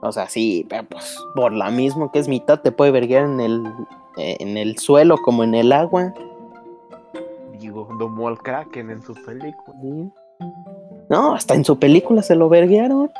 O 0.00 0.10
sea, 0.12 0.28
sí, 0.28 0.66
pero 0.68 0.82
pues 0.84 1.16
por 1.34 1.52
la 1.52 1.70
misma 1.70 2.10
que 2.12 2.18
es 2.18 2.28
mitad, 2.28 2.60
te 2.60 2.72
puede 2.72 2.90
verguear 2.90 3.24
en 3.24 3.40
el, 3.40 3.66
eh, 4.18 4.36
en 4.40 4.56
el 4.56 4.76
suelo 4.78 5.16
como 5.18 5.44
en 5.44 5.54
el 5.54 5.72
agua. 5.72 6.12
Digo, 7.60 7.88
domó 7.98 8.26
al 8.28 8.38
Kraken 8.38 8.90
en 8.90 9.00
su 9.02 9.14
película. 9.14 9.76
Sí. 9.80 10.10
No, 11.08 11.34
hasta 11.34 11.54
en 11.54 11.64
su 11.64 11.78
película 11.78 12.22
se 12.22 12.34
lo 12.34 12.48
verguearon. 12.48 13.10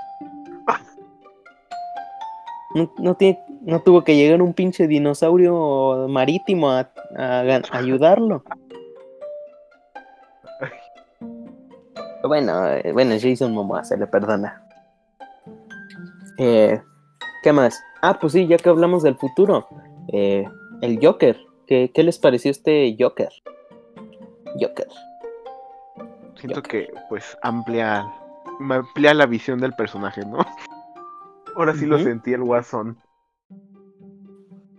No, 2.75 2.91
no 2.97 3.15
tiene, 3.17 3.39
no 3.61 3.81
tuvo 3.81 4.03
que 4.03 4.17
llegar 4.17 4.41
un 4.41 4.55
pinche 4.55 4.87
dinosaurio 4.89 6.07
marítimo 6.09 6.71
a, 6.71 6.81
a 7.15 7.43
gan- 7.45 7.67
a 7.71 7.77
ayudarlo. 7.77 8.43
Bueno, 12.27 12.67
eh, 12.69 12.93
bueno, 12.93 13.15
Jason 13.21 13.53
Momoa 13.53 13.85
se 13.85 13.97
le 13.97 14.07
perdona. 14.07 14.63
Eh, 16.39 16.81
¿Qué 17.43 17.53
más? 17.53 17.81
Ah, 18.01 18.19
pues 18.21 18.33
sí, 18.33 18.47
ya 18.47 18.57
que 18.57 18.69
hablamos 18.69 19.03
del 19.03 19.17
futuro. 19.17 19.67
eh, 20.13 20.45
el 20.81 20.99
Joker. 21.05 21.39
¿Qué, 21.67 21.91
¿Qué 21.95 22.03
les 22.03 22.19
pareció 22.19 22.51
este 22.51 22.97
Joker? 22.99 23.31
Joker. 24.61 24.89
Siento 26.37 26.61
Joker. 26.61 26.63
que, 26.63 26.95
pues, 27.09 27.37
amplia, 27.43 28.05
me 28.59 28.77
amplía 28.77 29.15
la 29.15 29.27
visión 29.27 29.61
del 29.61 29.73
personaje, 29.75 30.23
¿no? 30.27 30.39
Ahora 31.57 31.75
sí 31.75 31.87
lo 31.87 31.99
sentí 31.99 32.33
el 32.33 32.43
guasón. 32.43 32.99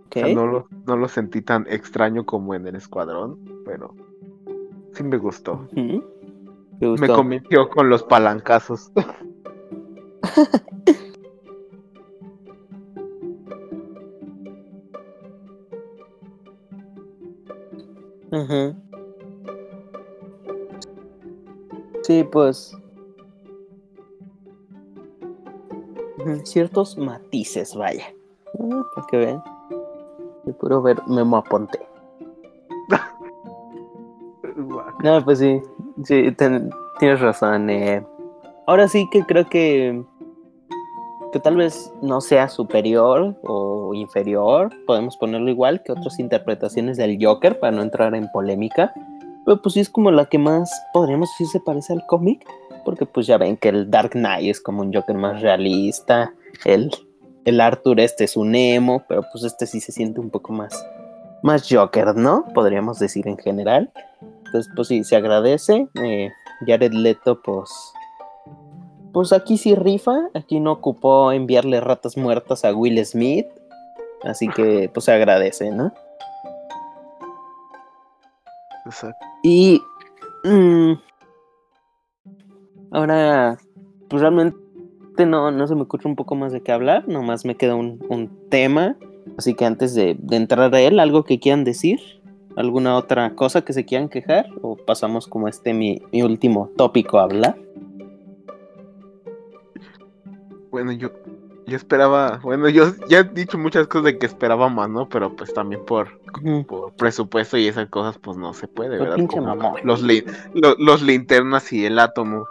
Ok. 0.08 0.18
O 0.18 0.20
sea, 0.20 0.28
no 0.36 0.46
lo, 0.48 0.68
no 0.86 0.98
lo 0.98 1.08
sentí 1.08 1.42
tan 1.42 1.66
extraño 1.70 2.26
como 2.26 2.54
en 2.54 2.68
el 2.68 2.76
escuadrón, 2.76 3.40
pero 3.66 3.96
sí 4.94 5.04
me 5.04 5.18
gustó. 5.18 5.68
Me 5.72 6.02
Me 6.80 6.90
gustó. 6.90 7.16
convenció 7.16 7.70
con 7.70 7.90
los 7.90 8.04
palancazos. 8.04 8.92
Ajá. 18.32 18.76
Sí, 22.04 22.24
pues. 22.32 22.76
Ciertos 26.44 26.98
matices, 26.98 27.76
vaya. 27.76 28.06
Ah, 28.60 28.84
para 28.96 29.08
que 29.08 29.18
vean. 29.18 29.44
De 30.46 30.54
puro 30.54 30.82
ver 30.82 31.02
Memo 31.08 31.38
Aponte. 31.38 31.80
No, 35.04 35.24
pues 35.26 35.40
sí. 35.40 35.62
Sí, 36.04 36.32
tienes 37.00 37.20
razón. 37.20 37.70
eh. 37.70 38.04
Ahora 38.66 38.88
sí 38.88 39.08
que 39.12 39.24
creo 39.24 39.48
que. 39.48 40.04
Que 41.32 41.40
tal 41.40 41.58
vez 41.58 41.92
no 42.02 42.22
sea 42.22 42.48
superior 42.48 43.36
o 43.44 43.94
inferior. 43.96 44.70
Podemos 44.86 45.18
ponerlo 45.18 45.50
igual 45.50 45.82
que 45.84 45.92
otras 45.92 46.20
interpretaciones 46.20 46.98
del 46.98 47.18
Joker 47.20 47.60
para 47.60 47.72
no 47.76 47.82
entrar 47.82 48.14
en 48.14 48.30
polémica. 48.32 48.94
Pero 49.46 49.62
pues 49.62 49.74
sí 49.74 49.80
es 49.80 49.90
como 49.90 50.12
la 50.12 50.26
que 50.26 50.38
más 50.38 50.72
podríamos 50.94 51.30
decir 51.32 51.48
se 51.48 51.60
parece 51.60 51.94
al 51.94 52.06
cómic. 52.06 52.46
Porque 52.86 53.06
pues 53.08 53.26
ya 53.26 53.38
ven 53.38 53.58
que 53.58 53.70
el 53.70 53.90
Dark 53.90 54.12
Knight 54.12 54.48
es 54.48 54.62
como 54.62 54.82
un 54.82 54.94
Joker 54.94 55.16
más 55.16 55.42
realista. 55.42 56.34
El, 56.66 56.92
el 57.46 57.62
Arthur 57.62 58.00
este 58.00 58.26
es 58.26 58.38
un 58.38 58.54
emo. 58.54 59.04
Pero 59.08 59.24
pues 59.32 59.44
este 59.44 59.66
sí 59.66 59.80
se 59.82 59.92
siente 59.92 60.20
un 60.20 60.30
poco 60.30 60.54
más. 60.54 60.86
Más 61.42 61.68
Joker, 61.70 62.16
¿no? 62.16 62.46
Podríamos 62.54 63.00
decir 63.00 63.28
en 63.28 63.38
general. 63.38 63.92
Entonces 64.54 64.72
pues 64.76 64.88
sí, 64.88 65.04
se 65.04 65.16
agradece. 65.16 65.88
Eh, 66.04 66.32
Jared 66.68 66.94
Leto 66.94 67.42
pues... 67.42 67.72
Pues 69.12 69.34
aquí 69.34 69.58
sí 69.58 69.74
rifa. 69.74 70.30
Aquí 70.36 70.60
no 70.60 70.74
ocupó 70.74 71.32
enviarle 71.32 71.82
ratas 71.82 72.18
muertas 72.18 72.64
a 72.64 72.72
Will 72.72 73.04
Smith. 73.04 73.48
Así 74.22 74.48
que 74.50 74.92
pues 74.94 75.06
se 75.06 75.12
agradece, 75.12 75.72
¿no? 75.72 75.92
Exacto. 78.86 79.26
Y 79.42 79.82
mm, 80.44 80.94
ahora, 82.92 83.58
pues 84.10 84.22
realmente 84.22 84.60
no, 85.26 85.50
no 85.50 85.68
se 85.68 85.74
me 85.74 85.82
ocurre 85.82 86.08
un 86.08 86.16
poco 86.16 86.36
más 86.36 86.52
de 86.52 86.62
qué 86.62 86.72
hablar, 86.72 87.08
nomás 87.08 87.44
me 87.44 87.56
queda 87.56 87.74
un, 87.74 88.04
un 88.10 88.50
tema. 88.50 88.98
Así 89.38 89.56
que 89.56 89.66
antes 89.66 89.96
de, 89.96 90.16
de 90.20 90.36
entrar 90.36 90.74
a 90.74 90.80
él, 90.80 91.00
algo 91.00 91.24
que 91.24 91.40
quieran 91.40 91.64
decir, 91.64 92.23
alguna 92.56 92.96
otra 92.98 93.36
cosa 93.36 93.64
que 93.64 93.74
se 93.74 93.86
quieran 93.86 94.10
quejar, 94.10 94.48
o 94.62 94.76
pasamos 94.76 95.28
como 95.28 95.48
este 95.48 95.74
mi, 95.74 96.02
mi 96.12 96.22
último 96.24 96.70
tópico 96.78 97.20
a 97.20 97.24
hablar. 97.24 97.56
Bueno, 100.72 100.92
yo, 100.92 101.12
yo 101.68 101.76
esperaba, 101.78 102.40
bueno, 102.44 102.68
yo 102.70 102.86
ya 103.08 103.20
he 103.20 103.24
dicho 103.24 103.58
muchas 103.58 103.88
cosas 103.88 104.06
de 104.06 104.18
que 104.18 104.26
esperaba 104.26 104.70
más, 104.70 104.90
¿no? 104.90 105.08
Pero 105.08 105.36
pues 105.36 105.54
también 105.54 105.86
por, 105.86 106.08
por 106.68 106.94
presupuesto 106.94 107.58
y 107.58 107.68
esas 107.68 107.90
cosas, 107.90 108.18
pues 108.20 108.38
no 108.38 108.54
se 108.54 108.68
puede, 108.68 108.98
¿verdad? 108.98 109.18
Como 109.28 109.56
los, 109.84 110.02
li- 110.02 110.24
lo- 110.54 110.76
los 110.80 111.02
linternas 111.04 111.72
y 111.74 111.86
el 111.86 112.00
átomo. 112.00 112.46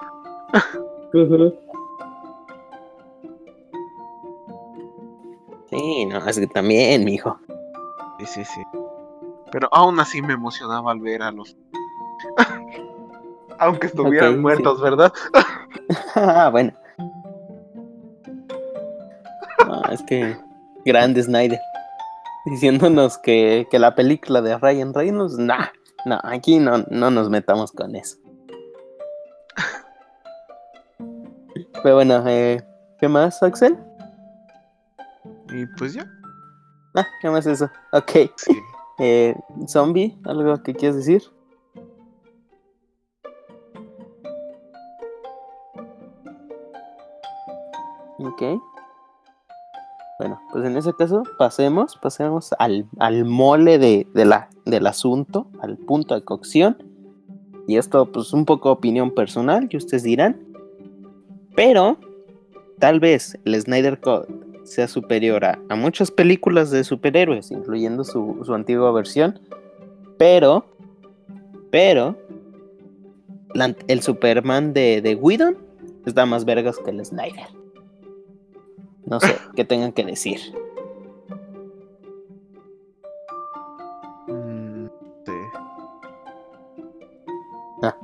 Sí, 5.70 6.06
no, 6.06 6.18
es 6.26 6.38
que 6.38 6.46
también, 6.46 7.04
mijo. 7.04 7.38
Sí, 8.20 8.26
sí, 8.26 8.44
sí. 8.44 8.62
Pero 9.52 9.68
aún 9.70 10.00
así 10.00 10.22
me 10.22 10.32
emocionaba 10.32 10.90
al 10.90 11.00
ver 11.00 11.22
a 11.22 11.30
los. 11.30 11.56
Aunque 13.58 13.86
estuvieran 13.86 14.32
sí. 14.32 14.38
muertos, 14.40 14.80
¿verdad? 14.80 15.12
Ah, 16.16 16.48
bueno. 16.52 16.72
No, 19.66 19.82
es 19.92 20.02
que 20.02 20.36
grande 20.84 21.22
Snyder. 21.22 21.60
Diciéndonos 22.46 23.18
que, 23.18 23.68
que 23.70 23.78
la 23.78 23.94
película 23.94 24.42
de 24.42 24.58
Ryan 24.58 24.92
Reynolds, 24.92 25.38
nah, 25.38 25.66
no, 26.06 26.18
aquí 26.24 26.58
no, 26.58 26.78
no 26.90 27.10
nos 27.10 27.30
metamos 27.30 27.70
con 27.70 27.94
eso. 27.94 28.16
Pero 31.82 31.96
bueno, 31.96 32.24
eh, 32.26 32.64
¿qué 32.98 33.08
más, 33.08 33.42
Axel? 33.42 33.78
Y 35.50 35.66
pues 35.78 35.94
ya. 35.94 36.06
Ah, 36.94 37.06
¿qué 37.20 37.28
más 37.30 37.46
eso? 37.46 37.70
Ok. 37.92 38.12
Sí. 38.36 38.60
Eh, 38.98 39.35
Zombie, 39.66 40.16
¿algo 40.24 40.62
que 40.62 40.74
quieres 40.74 40.96
decir? 40.96 41.22
Ok. 48.18 48.42
Bueno, 50.18 50.40
pues 50.52 50.64
en 50.64 50.76
ese 50.76 50.92
caso 50.92 51.24
pasemos, 51.38 51.96
pasemos 51.96 52.50
al, 52.59 52.87
al 52.98 53.24
mole 53.24 53.78
de, 53.78 54.07
de 54.14 54.24
la, 54.24 54.48
del 54.64 54.87
asunto, 54.87 55.48
al 55.61 55.76
punto 55.76 56.14
de 56.14 56.22
cocción. 56.22 56.76
Y 57.66 57.76
esto 57.76 58.11
pues 58.12 58.33
un 58.33 58.44
poco 58.44 58.70
opinión 58.70 59.11
personal, 59.11 59.68
que 59.68 59.76
ustedes 59.76 60.02
dirán. 60.05 60.40
Pero 61.57 61.96
tal 62.78 63.00
vez 63.00 63.38
el 63.44 63.61
Snyder 63.61 64.00
Cut 64.00 64.41
sea 64.64 64.88
superior 64.88 65.44
a, 65.44 65.59
a 65.68 65.75
muchas 65.77 66.11
películas 66.11 66.70
de 66.70 66.85
superhéroes, 66.85 67.51
incluyendo 67.51 68.05
su, 68.05 68.40
su 68.44 68.55
antigua 68.55 68.92
versión. 68.92 69.38
Pero, 70.18 70.64
pero, 71.70 72.16
la- 73.55 73.75
el 73.88 74.03
Superman 74.03 74.72
de, 74.72 75.01
de 75.03 75.14
Whedon 75.14 75.57
está 76.07 76.27
más 76.27 76.44
vergas 76.44 76.79
que 76.79 76.90
el 76.90 77.05
Snyder. 77.05 77.46
No 79.07 79.18
sé, 79.20 79.37
qué 79.57 79.64
tengan 79.64 79.92
que 79.92 80.05
decir. 80.05 80.38
Mm, 84.29 84.87
sí. 85.27 85.33
Ah. 87.83 87.96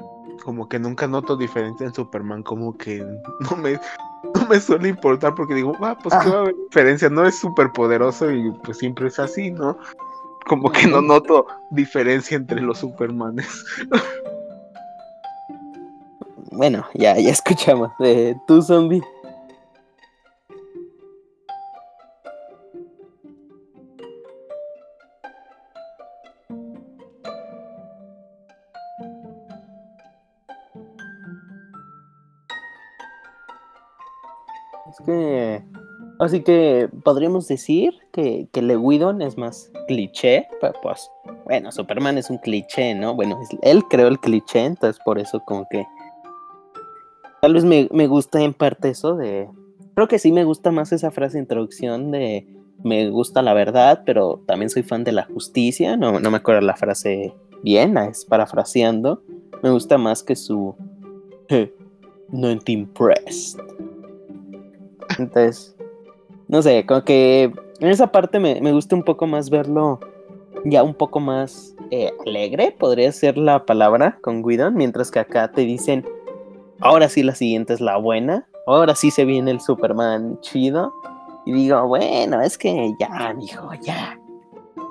Como 0.44 0.68
que 0.68 0.78
nunca 0.78 1.06
noto 1.06 1.36
diferencia 1.36 1.86
en 1.86 1.94
Superman, 1.94 2.42
como 2.42 2.76
que 2.76 2.98
no 3.50 3.56
me, 3.56 3.78
no 4.34 4.46
me 4.48 4.60
suele 4.60 4.88
importar 4.88 5.34
porque 5.34 5.54
digo, 5.54 5.72
ah, 5.80 5.96
pues 6.02 6.14
qué 6.22 6.28
Ah. 6.28 6.32
va 6.32 6.36
a 6.38 6.40
haber 6.42 6.54
diferencia, 6.56 7.08
no 7.08 7.26
es 7.26 7.38
súper 7.38 7.70
poderoso 7.72 8.30
y 8.30 8.50
pues 8.64 8.78
siempre 8.78 9.08
es 9.08 9.18
así, 9.18 9.50
¿no? 9.50 9.76
Como 10.46 10.70
que 10.72 10.86
no 10.86 11.02
noto 11.02 11.46
diferencia 11.70 12.36
entre 12.36 12.60
los 12.60 12.78
Supermanes. 12.78 13.64
Bueno, 16.50 16.86
ya, 16.94 17.18
ya 17.18 17.30
escuchamos. 17.30 17.90
Eh, 18.00 18.34
¿Tú, 18.46 18.62
zombie? 18.62 19.02
Es 34.90 35.04
que. 35.04 35.62
Así 36.20 36.42
que 36.42 36.88
podríamos 37.04 37.46
decir 37.46 37.94
que, 38.12 38.48
que 38.50 38.60
Le 38.60 38.76
Whedon 38.76 39.22
es 39.22 39.38
más 39.38 39.70
cliché, 39.86 40.48
pero 40.60 40.74
pues, 40.82 41.08
bueno, 41.44 41.70
Superman 41.70 42.18
es 42.18 42.28
un 42.28 42.38
cliché, 42.38 42.92
¿no? 42.96 43.14
Bueno, 43.14 43.38
él 43.62 43.84
creó 43.88 44.08
el 44.08 44.18
cliché, 44.18 44.64
entonces 44.64 45.00
por 45.04 45.20
eso 45.20 45.40
como 45.46 45.68
que 45.70 45.86
Tal 47.40 47.54
vez 47.54 47.64
me, 47.64 47.88
me 47.92 48.06
gusta 48.06 48.40
en 48.42 48.52
parte 48.52 48.88
eso 48.90 49.16
de... 49.16 49.48
Creo 49.94 50.08
que 50.08 50.18
sí 50.18 50.32
me 50.32 50.44
gusta 50.44 50.70
más 50.70 50.92
esa 50.92 51.10
frase 51.10 51.36
de 51.38 51.42
introducción 51.42 52.10
de 52.10 52.46
me 52.84 53.10
gusta 53.10 53.42
la 53.42 53.54
verdad, 53.54 54.02
pero 54.06 54.40
también 54.46 54.70
soy 54.70 54.84
fan 54.84 55.02
de 55.02 55.10
la 55.12 55.24
justicia. 55.24 55.96
No, 55.96 56.20
no 56.20 56.30
me 56.30 56.36
acuerdo 56.36 56.60
la 56.60 56.76
frase 56.76 57.34
bien, 57.62 57.96
es 57.96 58.24
parafraseando. 58.24 59.22
Me 59.62 59.70
gusta 59.70 59.98
más 59.98 60.22
que 60.22 60.36
su... 60.36 60.74
"Eh, 61.48 61.72
Not 62.30 62.68
impressed. 62.68 63.58
Entonces, 65.18 65.76
no 66.48 66.62
sé, 66.62 66.86
como 66.86 67.04
que 67.04 67.52
en 67.80 67.88
esa 67.88 68.10
parte 68.10 68.38
me, 68.38 68.60
me 68.60 68.72
gusta 68.72 68.96
un 68.96 69.02
poco 69.02 69.26
más 69.26 69.50
verlo 69.50 70.00
ya 70.64 70.82
un 70.82 70.94
poco 70.94 71.20
más 71.20 71.74
eh, 71.90 72.12
alegre, 72.26 72.74
podría 72.78 73.10
ser 73.12 73.38
la 73.38 73.64
palabra 73.64 74.18
con 74.20 74.42
Guidon, 74.42 74.74
mientras 74.74 75.10
que 75.10 75.18
acá 75.20 75.50
te 75.52 75.62
dicen 75.62 76.06
ahora 76.80 77.08
sí 77.08 77.22
la 77.22 77.34
siguiente 77.34 77.74
es 77.74 77.80
la 77.80 77.96
buena, 77.96 78.46
ahora 78.66 78.94
sí 78.94 79.10
se 79.10 79.24
viene 79.24 79.50
el 79.50 79.60
Superman 79.60 80.38
chido. 80.40 80.92
Y 81.46 81.52
digo, 81.52 81.86
bueno, 81.86 82.42
es 82.42 82.58
que 82.58 82.94
ya, 82.98 83.32
mijo, 83.34 83.70
ya. 83.80 84.18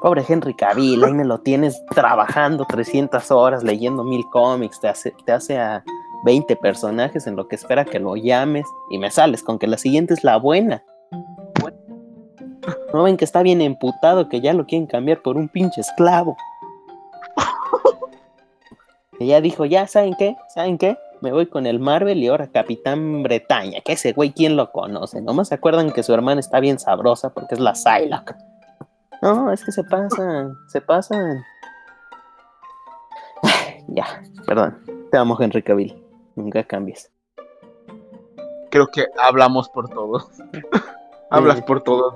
Pobre 0.01 0.23
Henry 0.27 0.55
Cavill, 0.55 1.03
ahí 1.03 1.13
me 1.13 1.25
lo 1.25 1.39
tienes 1.39 1.79
trabajando 1.93 2.65
300 2.65 3.29
horas, 3.29 3.63
leyendo 3.63 4.03
mil 4.03 4.25
cómics, 4.31 4.79
te 4.79 4.87
hace, 4.87 5.13
te 5.25 5.31
hace 5.31 5.57
a 5.57 5.83
20 6.23 6.56
personajes 6.58 7.27
en 7.27 7.36
lo 7.36 7.47
que 7.47 7.56
espera 7.56 7.86
que 7.86 7.99
lo 7.99 8.15
llames 8.15 8.65
y 8.89 8.97
me 8.97 9.12
sales 9.12 9.43
con 9.43 9.60
que 9.60 9.67
la 9.67 9.77
siguiente 9.77 10.13
es 10.13 10.23
la 10.23 10.38
buena. 10.38 10.84
¿No 12.93 13.03
ven 13.03 13.17
que 13.17 13.25
está 13.25 13.41
bien 13.43 13.62
emputado 13.62 14.30
que 14.30 14.41
ya 14.41 14.53
lo 14.53 14.65
quieren 14.65 14.88
cambiar 14.88 15.21
por 15.21 15.38
un 15.38 15.49
pinche 15.49 15.82
esclavo? 15.82 16.38
Ella 19.19 19.41
dijo, 19.41 19.65
ya, 19.65 19.88
¿saben 19.88 20.15
qué? 20.17 20.36
¿Saben 20.53 20.77
qué? 20.77 20.97
Me 21.21 21.32
voy 21.32 21.47
con 21.47 21.65
el 21.65 21.80
Marvel 21.80 22.19
y 22.19 22.27
ahora 22.27 22.47
Capitán 22.47 23.23
Bretaña, 23.23 23.82
que 23.82 23.93
ese 23.93 24.13
güey, 24.13 24.32
¿quién 24.32 24.56
lo 24.56 24.71
conoce? 24.71 25.19
Nomás 25.21 25.47
se 25.47 25.56
acuerdan 25.56 25.91
que 25.91 26.03
su 26.03 26.13
hermana 26.13 26.39
está 26.39 26.60
bien 26.60 26.77
sabrosa 26.77 27.32
porque 27.32 27.56
es 27.56 27.60
la 27.60 27.73
Psylocke. 27.73 28.36
No, 29.21 29.51
es 29.51 29.63
que 29.63 29.71
se 29.71 29.84
pasan, 29.84 30.53
se 30.67 30.80
pasan. 30.80 31.43
ya, 33.88 34.21
perdón. 34.45 34.77
Te 35.12 35.17
amo, 35.17 35.38
Henry 35.39 35.63
Cavill. 35.63 36.06
Nunca 36.38 36.63
cambies. 36.63 37.12
Creo 38.69 38.88
que 38.88 39.06
hablamos 39.21 39.67
por 39.69 39.89
todos. 39.89 40.30
Hablas 41.32 41.62
por 41.63 41.82
todos. 41.82 42.13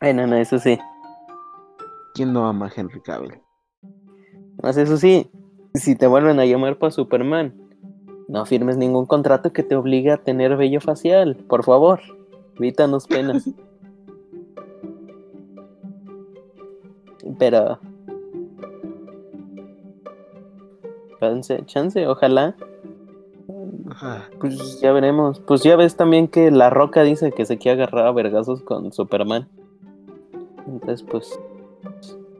Bueno, 0.00 0.26
no, 0.26 0.36
eso 0.36 0.58
sí. 0.58 0.78
¿Quién 2.14 2.32
no 2.32 2.46
ama 2.46 2.66
a 2.66 2.72
Henry 2.74 3.02
Cavill? 3.02 3.42
Más 4.62 4.76
eso 4.76 4.96
sí, 4.96 5.30
si 5.74 5.96
te 5.96 6.06
vuelven 6.06 6.40
a 6.40 6.46
llamar 6.46 6.78
para 6.78 6.92
Superman, 6.92 7.52
no 8.28 8.46
firmes 8.46 8.76
ningún 8.76 9.06
contrato 9.06 9.52
que 9.52 9.64
te 9.64 9.74
obligue 9.74 10.12
a 10.12 10.18
tener 10.18 10.56
vello 10.56 10.80
facial. 10.80 11.34
Por 11.48 11.64
favor, 11.64 12.00
evítanos 12.56 13.08
penas. 13.08 13.50
Pero. 17.38 17.80
Chance, 21.20 21.62
chance, 21.66 22.06
ojalá. 22.06 22.54
Ajá. 23.90 24.28
Pues 24.40 24.80
ya 24.80 24.92
veremos. 24.92 25.40
Pues 25.40 25.62
ya 25.62 25.76
ves 25.76 25.96
también 25.96 26.28
que 26.28 26.50
La 26.50 26.70
Roca 26.70 27.02
dice 27.02 27.32
que 27.32 27.44
se 27.46 27.58
quiere 27.58 27.82
agarrar 27.82 28.06
a 28.06 28.12
vergazos 28.12 28.62
con 28.62 28.92
Superman. 28.92 29.48
Entonces, 30.66 31.02
pues. 31.08 31.38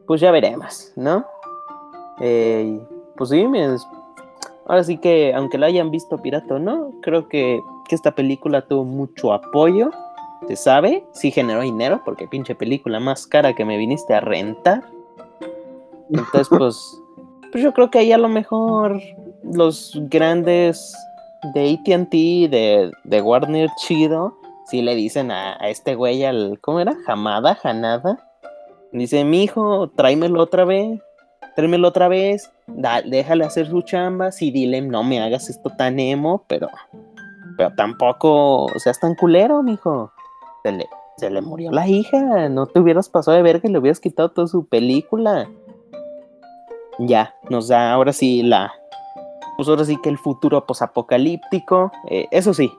Pues 0.07 0.21
ya 0.21 0.31
veremos, 0.31 0.93
¿no? 0.97 1.25
Eh, 2.21 2.81
pues 3.17 3.31
sí, 3.31 3.47
me- 3.47 3.77
ahora 4.67 4.83
sí 4.85 4.99
que, 4.99 5.35
aunque 5.35 5.59
la 5.59 5.67
hayan 5.67 5.91
visto 5.91 6.19
pirata 6.19 6.59
no, 6.59 6.93
creo 7.03 7.29
que, 7.29 7.61
que 7.89 7.95
esta 7.95 8.15
película 8.15 8.63
tuvo 8.67 8.85
mucho 8.85 9.33
apoyo. 9.33 9.91
Se 10.47 10.57
sabe, 10.57 11.05
sí 11.13 11.31
generó 11.31 11.61
dinero, 11.63 12.01
porque 12.05 12.27
pinche 12.29 12.55
película 12.55 13.01
más 13.01 13.27
cara 13.27 13.55
que 13.55 13.65
me 13.65 13.77
viniste 13.77 14.15
a 14.15 14.21
rentar. 14.21 14.85
Entonces, 16.11 16.49
pues, 16.59 17.03
pues 17.53 17.63
yo 17.65 17.73
creo 17.73 17.91
que 17.91 17.99
ahí 17.99 18.13
a 18.13 18.19
lo 18.19 18.29
mejor 18.29 19.01
los 19.43 19.93
grandes 20.11 20.95
de 21.55 21.75
ATT, 21.75 22.11
de, 22.51 22.91
de 23.05 23.23
Warner 23.23 23.69
Chido, 23.79 24.35
sí 24.67 24.83
le 24.83 24.95
dicen 24.95 25.31
a, 25.31 25.57
a 25.61 25.69
este 25.69 25.95
güey 25.95 26.25
al, 26.25 26.59
¿cómo 26.61 26.81
era? 26.81 26.95
Hamada, 27.07 27.57
Hanada. 27.63 28.19
Dice, 28.93 29.25
mi 29.25 29.45
hijo, 29.45 29.89
tráemelo 29.91 30.43
otra 30.43 30.65
vez, 30.65 31.01
tráemelo 31.57 31.89
otra 31.89 32.09
vez, 32.09 32.51
da- 32.67 33.03
déjale 33.03 33.45
hacer 33.45 33.67
su 33.69 33.83
chamba, 33.83 34.33
sí, 34.33 34.51
dile, 34.51 34.81
no 34.81 35.03
me 35.05 35.21
hagas 35.21 35.49
esto 35.51 35.71
tan 35.71 35.99
emo, 36.01 36.45
pero, 36.49 36.69
pero 37.57 37.75
tampoco 37.77 38.67
seas 38.77 38.99
tan 38.99 39.15
culero, 39.15 39.63
mijo. 39.63 40.11
Se 40.65 40.73
le, 40.73 40.87
se 41.19 41.31
le 41.31 41.41
murió 41.43 41.71
la 41.71 41.87
hija, 41.87 42.49
no 42.49 42.67
te 42.67 42.81
hubieras 42.81 43.09
pasado 43.09 43.37
de 43.37 43.43
verga 43.43 43.69
y 43.69 43.73
le 43.73 43.79
hubieras 43.79 44.01
quitado 44.01 44.31
toda 44.31 44.49
su 44.49 44.67
película. 44.67 45.49
Ya, 46.99 47.35
nos 47.49 47.69
da 47.69 47.93
ahora 47.93 48.13
sí 48.13 48.43
la, 48.43 48.73
pues 49.59 49.69
ahora 49.69 49.85
sí 49.85 49.97
que 50.01 50.09
el 50.09 50.19
futuro 50.19 50.65
posapocalíptico. 50.67 51.91
Eh, 52.11 52.27
eso 52.31 52.55
sí, 52.55 52.73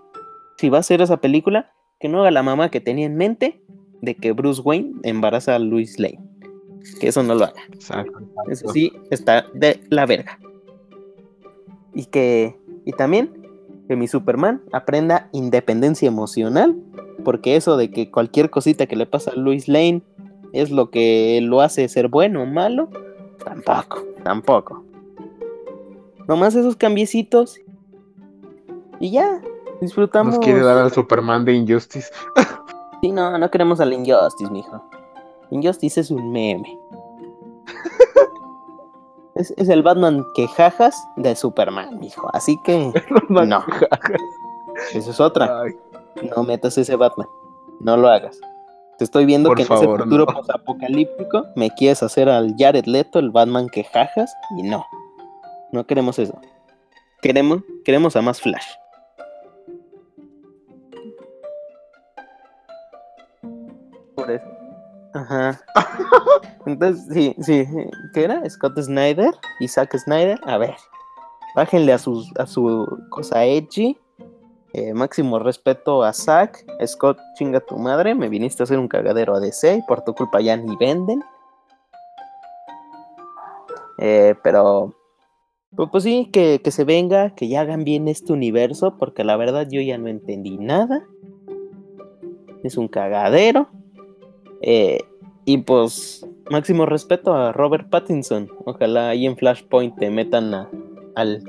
si 0.57 0.69
va 0.69 0.77
a 0.77 0.79
hacer 0.79 1.01
esa 1.01 1.17
película, 1.17 1.71
que 1.99 2.07
no 2.07 2.21
haga 2.21 2.31
la 2.31 2.41
mamá 2.41 2.71
que 2.71 2.79
tenía 2.79 3.05
en 3.05 3.17
mente 3.17 3.61
de 4.01 4.15
que 4.15 4.31
Bruce 4.31 4.61
Wayne 4.61 4.93
embaraza 5.03 5.55
a 5.55 5.59
Louis 5.59 5.99
Lane. 5.99 6.19
Que 7.01 7.09
eso 7.09 7.21
no 7.21 7.35
lo 7.35 7.45
haga. 7.45 7.61
Exacto. 7.73 8.19
Eso 8.49 8.69
sí, 8.69 8.93
está 9.09 9.45
de 9.53 9.81
la 9.89 10.05
verga. 10.05 10.39
Y 11.93 12.05
que, 12.05 12.57
y 12.85 12.93
también, 12.93 13.45
que 13.89 13.97
mi 13.97 14.07
Superman 14.07 14.61
aprenda 14.71 15.27
independencia 15.33 16.07
emocional, 16.07 16.81
porque 17.25 17.57
eso 17.57 17.75
de 17.75 17.91
que 17.91 18.09
cualquier 18.09 18.49
cosita 18.49 18.85
que 18.85 18.95
le 18.95 19.05
pasa 19.05 19.31
a 19.31 19.35
Louis 19.35 19.67
Lane 19.67 20.01
es 20.53 20.71
lo 20.71 20.91
que 20.91 21.41
lo 21.43 21.59
hace 21.59 21.89
ser 21.89 22.07
bueno 22.07 22.43
o 22.43 22.45
malo, 22.45 22.89
tampoco, 23.49 24.03
tampoco. 24.23 24.83
Nomás 26.27 26.55
esos 26.55 26.75
cambiecitos 26.75 27.59
y 28.99 29.11
ya, 29.11 29.41
disfrutamos. 29.81 30.35
Nos 30.35 30.43
quiere 30.43 30.61
dar 30.61 30.77
al 30.77 30.91
Superman 30.91 31.45
de 31.45 31.53
Injustice. 31.53 32.09
Sí, 33.01 33.13
no, 33.13 33.37
no 33.37 33.49
queremos 33.49 33.79
al 33.79 33.93
Injustice, 33.93 34.51
mijo. 34.51 34.83
Injustice 35.51 36.01
es 36.01 36.11
un 36.11 36.33
meme. 36.33 36.77
es, 39.35 39.53
es 39.55 39.69
el 39.69 39.81
Batman 39.83 40.25
que 40.35 40.49
jajas 40.49 41.01
de 41.15 41.33
Superman, 41.33 41.97
mijo. 41.97 42.29
Así 42.33 42.59
que 42.65 42.91
No. 43.29 43.63
eso 44.93 45.11
es 45.11 45.19
otra. 45.21 45.61
Ay, 45.61 45.79
No 46.35 46.43
metas 46.43 46.77
ese 46.77 46.97
Batman. 46.97 47.29
No 47.79 47.95
lo 47.95 48.09
hagas. 48.09 48.41
Te 48.99 49.05
estoy 49.05 49.25
viendo 49.25 49.47
Por 49.47 49.55
que 49.55 49.63
en 49.63 49.71
ese 49.71 49.85
futuro 49.85 50.25
no. 50.25 50.33
posapocalíptico 50.33 51.45
me 51.55 51.71
quieres 51.71 52.03
hacer 52.03 52.27
al 52.27 52.53
Jared 52.59 52.83
Leto, 52.83 53.19
el 53.19 53.31
Batman 53.31 53.69
que 53.69 53.85
jajas, 53.85 54.29
y 54.57 54.63
no. 54.63 54.85
No 55.71 55.87
queremos 55.87 56.19
eso. 56.19 56.37
Queremos, 57.21 57.61
queremos 57.85 58.17
a 58.17 58.21
más 58.21 58.41
Flash. 58.41 58.65
Por 64.15 64.31
eso. 64.31 64.45
Ajá. 65.13 65.61
Entonces, 66.65 67.07
sí, 67.09 67.33
sí. 67.39 67.65
¿Qué 68.13 68.25
era? 68.25 68.49
Scott 68.49 68.77
Snyder 68.81 69.33
y 69.61 69.69
Zack 69.69 69.97
Snyder. 69.97 70.37
A 70.43 70.57
ver. 70.57 70.75
Bájenle 71.55 71.93
a, 71.93 71.97
sus, 71.97 72.29
a 72.37 72.45
su 72.45 72.85
cosa 73.09 73.45
edgy. 73.45 73.97
Eh, 74.73 74.93
máximo 74.93 75.39
respeto 75.39 76.03
a 76.03 76.13
Zack. 76.13 76.65
Scott, 76.85 77.17
chinga 77.35 77.59
tu 77.59 77.77
madre. 77.77 78.13
Me 78.15 78.29
viniste 78.29 78.61
a 78.63 78.65
hacer 78.65 78.77
un 78.77 78.87
cagadero 78.87 79.35
a 79.35 79.39
DC 79.39 79.83
por 79.87 80.03
tu 80.03 80.13
culpa 80.13 80.41
ya 80.41 80.55
ni 80.57 80.75
venden. 80.75 81.23
Eh, 83.97 84.35
pero. 84.43 84.93
Pues, 85.75 85.89
pues 85.91 86.03
sí, 86.03 86.29
que, 86.31 86.61
que 86.63 86.71
se 86.71 86.83
venga, 86.83 87.35
que 87.35 87.47
ya 87.47 87.61
hagan 87.61 87.83
bien 87.83 88.07
este 88.07 88.33
universo, 88.33 88.97
porque 88.97 89.23
la 89.23 89.37
verdad 89.37 89.67
yo 89.69 89.81
ya 89.81 89.97
no 89.97 90.07
entendí 90.07 90.57
nada. 90.57 91.03
Es 92.63 92.77
un 92.77 92.87
cagadero. 92.87 93.69
Eh, 94.61 94.99
y 95.45 95.57
pues, 95.59 96.25
máximo 96.49 96.85
respeto 96.85 97.33
a 97.33 97.51
Robert 97.51 97.89
Pattinson. 97.89 98.49
Ojalá 98.65 99.09
ahí 99.09 99.25
en 99.25 99.37
Flashpoint 99.37 99.97
te 99.97 100.09
metan 100.09 100.53
a- 100.53 100.69
al. 101.15 101.43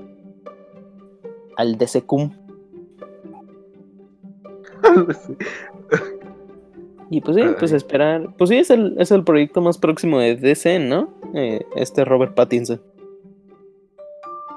al. 1.57 1.79
Y 7.13 7.21
pues 7.21 7.37
sí, 7.37 7.43
pues 7.59 7.73
esperar. 7.73 8.29
Pues 8.39 8.51
sí, 8.51 8.57
es 8.59 8.71
el, 8.71 8.95
es 8.99 9.11
el 9.11 9.25
proyecto 9.25 9.61
más 9.61 9.79
próximo 9.79 10.21
de 10.21 10.37
DC, 10.37 10.79
¿no? 10.79 11.09
Eh, 11.35 11.67
este 11.75 12.05
Robert 12.05 12.35
Pattinson. 12.35 12.81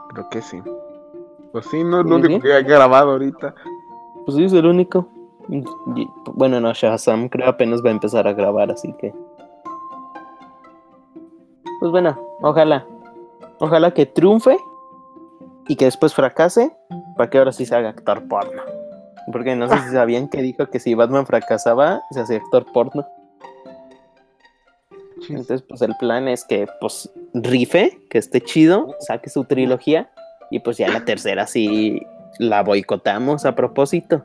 Creo 0.09 0.29
que 0.29 0.41
sí. 0.41 0.61
Pues 1.51 1.65
sí, 1.67 1.83
no 1.83 2.01
es 2.01 2.05
lo 2.05 2.15
único 2.17 2.39
que 2.41 2.53
ha 2.53 2.61
grabado 2.61 3.11
ahorita. 3.13 3.55
Pues 4.25 4.37
sí, 4.37 4.43
es 4.45 4.53
el 4.53 4.67
único. 4.67 5.07
Y- 5.49 5.63
bueno, 6.33 6.59
no, 6.59 6.71
Shazam 6.73 7.27
creo 7.27 7.49
apenas 7.49 7.83
va 7.83 7.89
a 7.89 7.93
empezar 7.93 8.27
a 8.27 8.33
grabar, 8.33 8.71
así 8.71 8.93
que. 8.99 9.13
Pues 11.79 11.91
bueno, 11.91 12.17
ojalá. 12.41 12.85
Ojalá 13.59 13.93
que 13.93 14.05
triunfe 14.05 14.57
y 15.67 15.75
que 15.75 15.85
después 15.85 16.13
fracase 16.13 16.71
para 17.17 17.29
que 17.29 17.39
ahora 17.39 17.51
sí 17.51 17.65
se 17.65 17.75
haga 17.75 17.89
actor 17.89 18.27
porno. 18.27 18.61
Porque 19.31 19.55
no 19.55 19.69
sé 19.69 19.77
si 19.79 19.89
sabían 19.91 20.27
que 20.27 20.41
dijo 20.41 20.67
que 20.67 20.79
si 20.79 20.95
Batman 20.95 21.25
fracasaba, 21.25 22.01
se 22.11 22.21
hacía 22.21 22.37
actor 22.37 22.65
porno. 22.73 23.07
Entonces, 25.29 25.61
pues 25.61 25.81
el 25.81 25.95
plan 25.97 26.27
es 26.27 26.43
que, 26.43 26.67
pues, 26.81 27.09
rife, 27.33 27.99
que 28.09 28.17
esté 28.17 28.41
chido, 28.41 28.95
saque 28.99 29.29
su 29.29 29.45
trilogía 29.45 30.09
y 30.51 30.59
pues 30.59 30.77
ya 30.77 30.89
la 30.89 31.05
tercera 31.05 31.47
sí 31.47 32.05
la 32.39 32.61
boicotamos 32.61 33.45
a 33.45 33.55
propósito. 33.55 34.23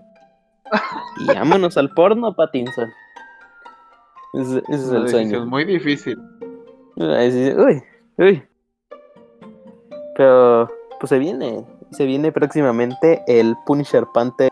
Y 1.20 1.26
vámonos 1.34 1.76
al 1.76 1.90
porno, 1.90 2.34
Pattinson. 2.34 2.90
Ese, 4.34 4.58
ese 4.68 4.74
es 4.74 4.90
el 4.90 5.02
decisión 5.04 5.30
sueño. 5.30 5.46
muy 5.46 5.64
difícil. 5.64 6.18
Uy, 6.96 7.82
uy. 8.16 8.42
Pero, 10.16 10.68
pues 10.98 11.10
se 11.10 11.18
viene, 11.18 11.64
se 11.92 12.04
viene 12.04 12.32
próximamente 12.32 13.22
el 13.26 13.56
Punisher 13.66 14.04
Panther. 14.12 14.50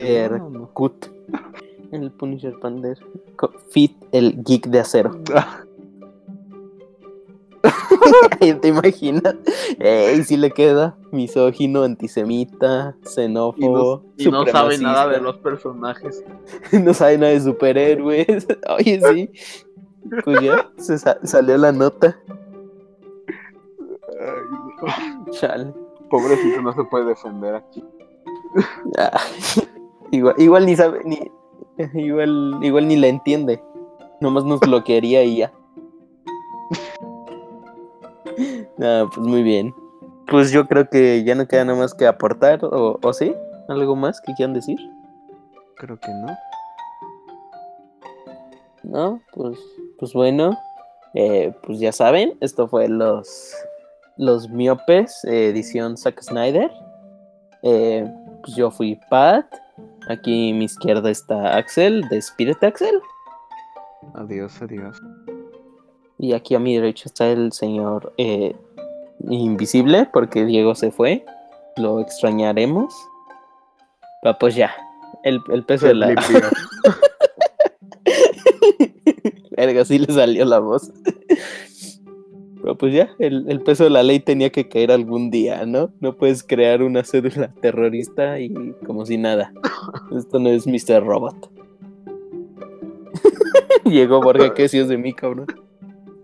No, 0.00 0.50
no. 0.50 0.66
Cut. 0.72 1.06
El 1.92 2.10
Punisher 2.12 2.58
Panther. 2.60 2.98
co- 3.36 3.52
Fit, 3.70 3.96
el 4.12 4.42
geek 4.44 4.66
de 4.68 4.80
acero. 4.80 5.10
¿Te 8.60 8.68
imaginas? 8.68 9.34
Ey, 9.78 10.22
sí 10.24 10.36
le 10.36 10.50
queda. 10.50 10.96
Misógino, 11.10 11.82
antisemita, 11.82 12.96
xenófobo. 13.04 14.02
Y 14.16 14.24
no, 14.24 14.42
y 14.42 14.46
no 14.46 14.46
sabe 14.52 14.78
nada 14.78 15.08
de 15.08 15.20
los 15.20 15.36
personajes. 15.38 16.24
no 16.72 16.94
sabe 16.94 17.18
nada 17.18 17.32
de 17.32 17.40
superhéroes. 17.40 18.46
Oye, 18.78 19.00
sí. 19.12 19.30
Pues 20.24 20.40
ya, 20.40 20.70
se 20.78 20.98
sa- 20.98 21.18
salió 21.24 21.58
la 21.58 21.72
nota. 21.72 22.16
Ay, 24.18 25.26
no. 25.26 25.32
Chale. 25.32 25.74
Pobrecito, 26.08 26.62
no 26.62 26.72
se 26.72 26.84
puede 26.84 27.04
defender 27.06 27.54
aquí. 27.56 27.84
Ah, 28.98 29.20
igual, 30.10 30.34
igual 30.38 30.66
ni 30.66 30.76
sabe, 30.76 31.00
ni, 31.04 31.30
igual, 31.94 32.58
igual 32.62 32.88
ni 32.88 32.96
la 32.96 33.08
entiende. 33.08 33.62
Nomás 34.20 34.44
nos 34.44 34.60
bloquearía 34.60 35.22
y 35.24 35.38
ya. 35.38 35.52
Ah, 38.82 39.04
pues 39.14 39.26
muy 39.26 39.42
bien. 39.42 39.74
Pues 40.26 40.52
yo 40.52 40.66
creo 40.66 40.88
que 40.88 41.22
ya 41.22 41.34
no 41.34 41.46
queda 41.46 41.66
nada 41.66 41.78
más 41.78 41.92
que 41.92 42.06
aportar, 42.06 42.64
o, 42.64 42.98
o 43.02 43.12
sí, 43.12 43.34
algo 43.68 43.94
más 43.94 44.22
que 44.22 44.32
quieran 44.32 44.54
decir. 44.54 44.78
Creo 45.76 46.00
que 46.00 46.08
no. 46.08 46.34
No, 48.82 49.20
pues, 49.34 49.58
pues 49.98 50.14
bueno, 50.14 50.58
eh, 51.14 51.52
pues 51.62 51.78
ya 51.78 51.92
saben, 51.92 52.36
esto 52.40 52.68
fue 52.68 52.88
los, 52.88 53.54
los 54.16 54.48
miopes, 54.48 55.24
eh, 55.24 55.48
edición 55.48 55.96
Zack 55.96 56.22
Snyder. 56.22 56.70
Eh, 57.62 58.06
pues 58.42 58.56
yo 58.56 58.70
fui 58.70 58.98
Pat. 59.08 59.46
Aquí 60.08 60.50
a 60.50 60.54
mi 60.54 60.64
izquierda 60.64 61.10
está 61.10 61.56
Axel, 61.56 62.08
despídete 62.08 62.66
Axel. 62.66 63.00
Adiós, 64.14 64.60
adiós. 64.62 65.00
Y 66.18 66.32
aquí 66.32 66.54
a 66.54 66.58
mi 66.58 66.74
derecha 66.74 67.04
está 67.06 67.28
el 67.28 67.52
señor 67.52 68.12
eh, 68.18 68.54
invisible, 69.28 70.08
porque 70.12 70.44
Diego 70.44 70.74
se 70.74 70.90
fue. 70.90 71.24
Lo 71.76 72.00
extrañaremos. 72.00 72.94
Va, 74.26 74.38
pues 74.38 74.54
ya, 74.54 74.74
el, 75.22 75.40
el 75.52 75.64
peso 75.64 75.86
de 75.86 75.94
la... 75.94 76.08
Verga, 79.56 79.84
sí 79.84 79.98
le 79.98 80.12
salió 80.12 80.44
la 80.44 80.58
voz. 80.58 80.90
Pero 82.62 82.76
pues 82.76 82.92
ya, 82.92 83.10
el, 83.18 83.46
el 83.48 83.60
peso 83.60 83.84
de 83.84 83.90
la 83.90 84.02
ley 84.02 84.20
tenía 84.20 84.50
que 84.50 84.68
caer 84.68 84.92
algún 84.92 85.30
día, 85.30 85.64
¿no? 85.64 85.90
No 86.00 86.16
puedes 86.16 86.42
crear 86.42 86.82
una 86.82 87.04
cédula 87.04 87.52
terrorista 87.60 88.38
y 88.38 88.74
como 88.86 89.06
si 89.06 89.16
nada. 89.16 89.52
Esto 90.14 90.38
no 90.38 90.50
es 90.50 90.66
Mr. 90.66 91.04
Robot. 91.04 91.50
Llegó 93.84 94.20
Borja, 94.20 94.54
¿qué 94.54 94.62
decías 94.62 94.88
de 94.88 94.98
mí, 94.98 95.14
cabrón? 95.14 95.46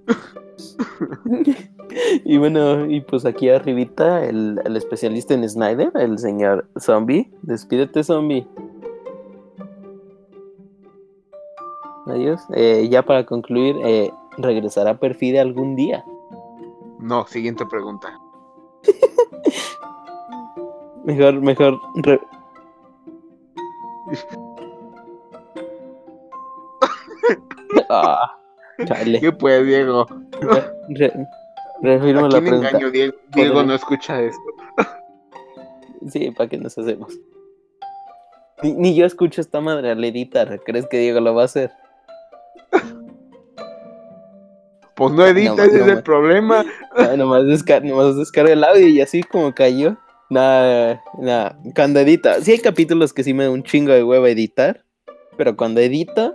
y 2.24 2.36
bueno, 2.36 2.90
y 2.90 3.00
pues 3.00 3.24
aquí 3.24 3.48
arribita 3.48 4.24
el, 4.24 4.60
el 4.64 4.76
especialista 4.76 5.34
en 5.34 5.48
Snyder, 5.48 5.90
el 5.94 6.18
señor 6.18 6.68
Zombie. 6.78 7.30
Despídete, 7.42 8.04
Zombie. 8.04 8.46
Adiós. 12.06 12.40
Eh, 12.54 12.88
ya 12.90 13.02
para 13.02 13.26
concluir, 13.26 13.76
eh, 13.84 14.10
¿regresará 14.38 14.98
Perfide 14.98 15.40
algún 15.40 15.76
día? 15.76 16.04
No, 16.98 17.26
siguiente 17.26 17.66
pregunta. 17.66 18.18
Mejor, 21.04 21.34
mejor. 21.40 21.78
re- 21.96 22.20
ah, 27.90 28.36
chale. 28.86 29.20
¿Qué 29.20 29.32
puede, 29.32 29.64
Diego? 29.64 30.06
Re- 30.88 31.12
reafirmo 31.82 32.20
¿A 32.20 32.22
la 32.24 32.28
quién 32.40 32.44
pregunta. 32.44 32.68
engaño? 32.70 32.90
Diego, 33.34 33.62
no 33.62 33.74
escucha 33.74 34.20
esto. 34.22 34.40
Sí, 36.10 36.30
¿para 36.30 36.48
qué 36.48 36.56
nos 36.56 36.78
hacemos? 36.78 37.18
Ni, 38.62 38.74
ni 38.74 38.94
yo 38.94 39.06
escucho 39.06 39.40
esta 39.40 39.60
madre 39.60 39.90
al 39.90 40.04
editar. 40.04 40.60
¿Crees 40.64 40.86
que 40.86 40.98
Diego 40.98 41.18
lo 41.18 41.34
va 41.34 41.42
a 41.42 41.46
hacer? 41.46 41.72
Pues 45.08 45.14
no 45.18 45.26
edita, 45.26 45.54
No, 45.56 45.62
ese 45.64 45.78
no, 45.78 45.84
es 45.84 45.88
el 45.90 45.94
ma- 45.96 46.02
problema. 46.02 46.64
Ah, 46.98 47.14
nomás, 47.16 47.44
descar 47.46 47.84
nomás 47.84 48.16
descarga 48.16 48.52
el 48.52 48.64
audio 48.64 48.88
y 48.88 49.00
así 49.02 49.22
como 49.22 49.54
cayó. 49.54 49.96
Nada, 50.30 51.02
nada. 51.20 51.58
Cuando 51.74 52.00
edita, 52.00 52.40
sí 52.40 52.52
hay 52.52 52.58
capítulos 52.58 53.12
que 53.12 53.22
sí 53.22 53.34
me 53.34 53.44
da 53.44 53.50
un 53.50 53.62
chingo 53.62 53.92
de 53.92 54.02
hueva 54.02 54.28
editar, 54.30 54.82
pero 55.36 55.56
cuando 55.56 55.80
edito, 55.80 56.34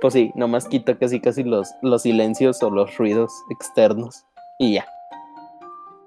pues 0.00 0.14
sí, 0.14 0.30
nomás 0.34 0.66
quito 0.66 0.98
casi 0.98 1.20
casi 1.20 1.44
los, 1.44 1.68
los 1.82 2.02
silencios 2.02 2.62
o 2.62 2.70
los 2.70 2.96
ruidos 2.96 3.30
externos 3.50 4.24
y 4.58 4.74
ya. 4.74 4.86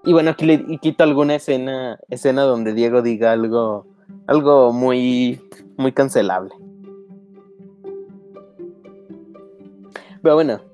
Y 0.03 0.11
bueno, 0.11 0.31
aquí 0.31 0.45
le 0.45 0.65
quito 0.79 1.03
alguna 1.03 1.35
escena, 1.35 1.99
escena 2.09 2.41
donde 2.41 2.73
Diego 2.73 3.01
diga 3.03 3.31
algo, 3.31 3.85
algo 4.27 4.73
muy, 4.73 5.39
muy 5.77 5.91
cancelable. 5.93 6.51
Pero 10.21 10.35
bueno. 10.35 10.72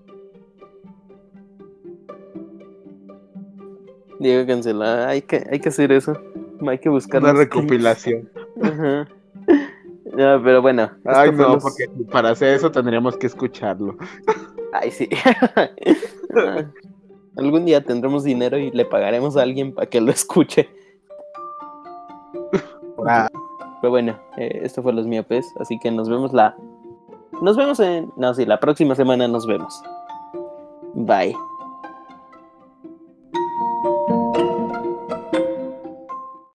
Diego 4.20 4.46
cancelada, 4.48 5.10
hay 5.10 5.22
que, 5.22 5.46
hay 5.50 5.60
que 5.60 5.70
hacer 5.70 5.92
eso. 5.92 6.14
Hay 6.68 6.78
que 6.80 6.90
buscar 6.90 7.22
Una 7.24 7.34
recopilación. 7.34 8.30
Ajá. 8.62 9.08
No, 10.12 10.42
pero 10.44 10.62
bueno. 10.62 10.92
Ay, 11.06 11.32
no, 11.32 11.54
los- 11.54 11.64
porque 11.64 11.86
para 12.12 12.32
hacer 12.32 12.56
eso 12.56 12.72
tendríamos 12.72 13.16
que 13.18 13.28
escucharlo. 13.28 13.96
Ay, 14.74 14.92
sí. 14.92 15.08
Ah, 15.56 15.70
Algún 17.38 17.64
día 17.66 17.82
tendremos 17.82 18.24
dinero 18.26 18.58
y 18.58 18.72
le 18.72 18.84
pagaremos 18.86 19.38
a 19.38 19.44
alguien 19.44 19.74
para 19.74 19.88
que 19.88 20.02
lo 20.02 20.12
escuche. 20.12 20.68
Ah, 23.08 23.30
Pero 23.82 23.92
bueno, 23.92 24.20
eh, 24.38 24.60
esto 24.64 24.84
fue 24.84 24.92
los 24.92 25.08
miopes, 25.08 25.46
así 25.60 25.80
que 25.80 25.90
nos 25.92 26.10
vemos 26.10 26.34
la. 26.34 26.56
Nos 27.42 27.56
vemos 27.56 27.80
en. 27.80 28.12
No, 28.18 28.34
sí, 28.34 28.46
la 28.46 28.60
próxima 28.60 28.96
semana 28.96 29.28
nos 29.30 29.48
vemos. 29.48 29.82
Bye. 30.96 31.34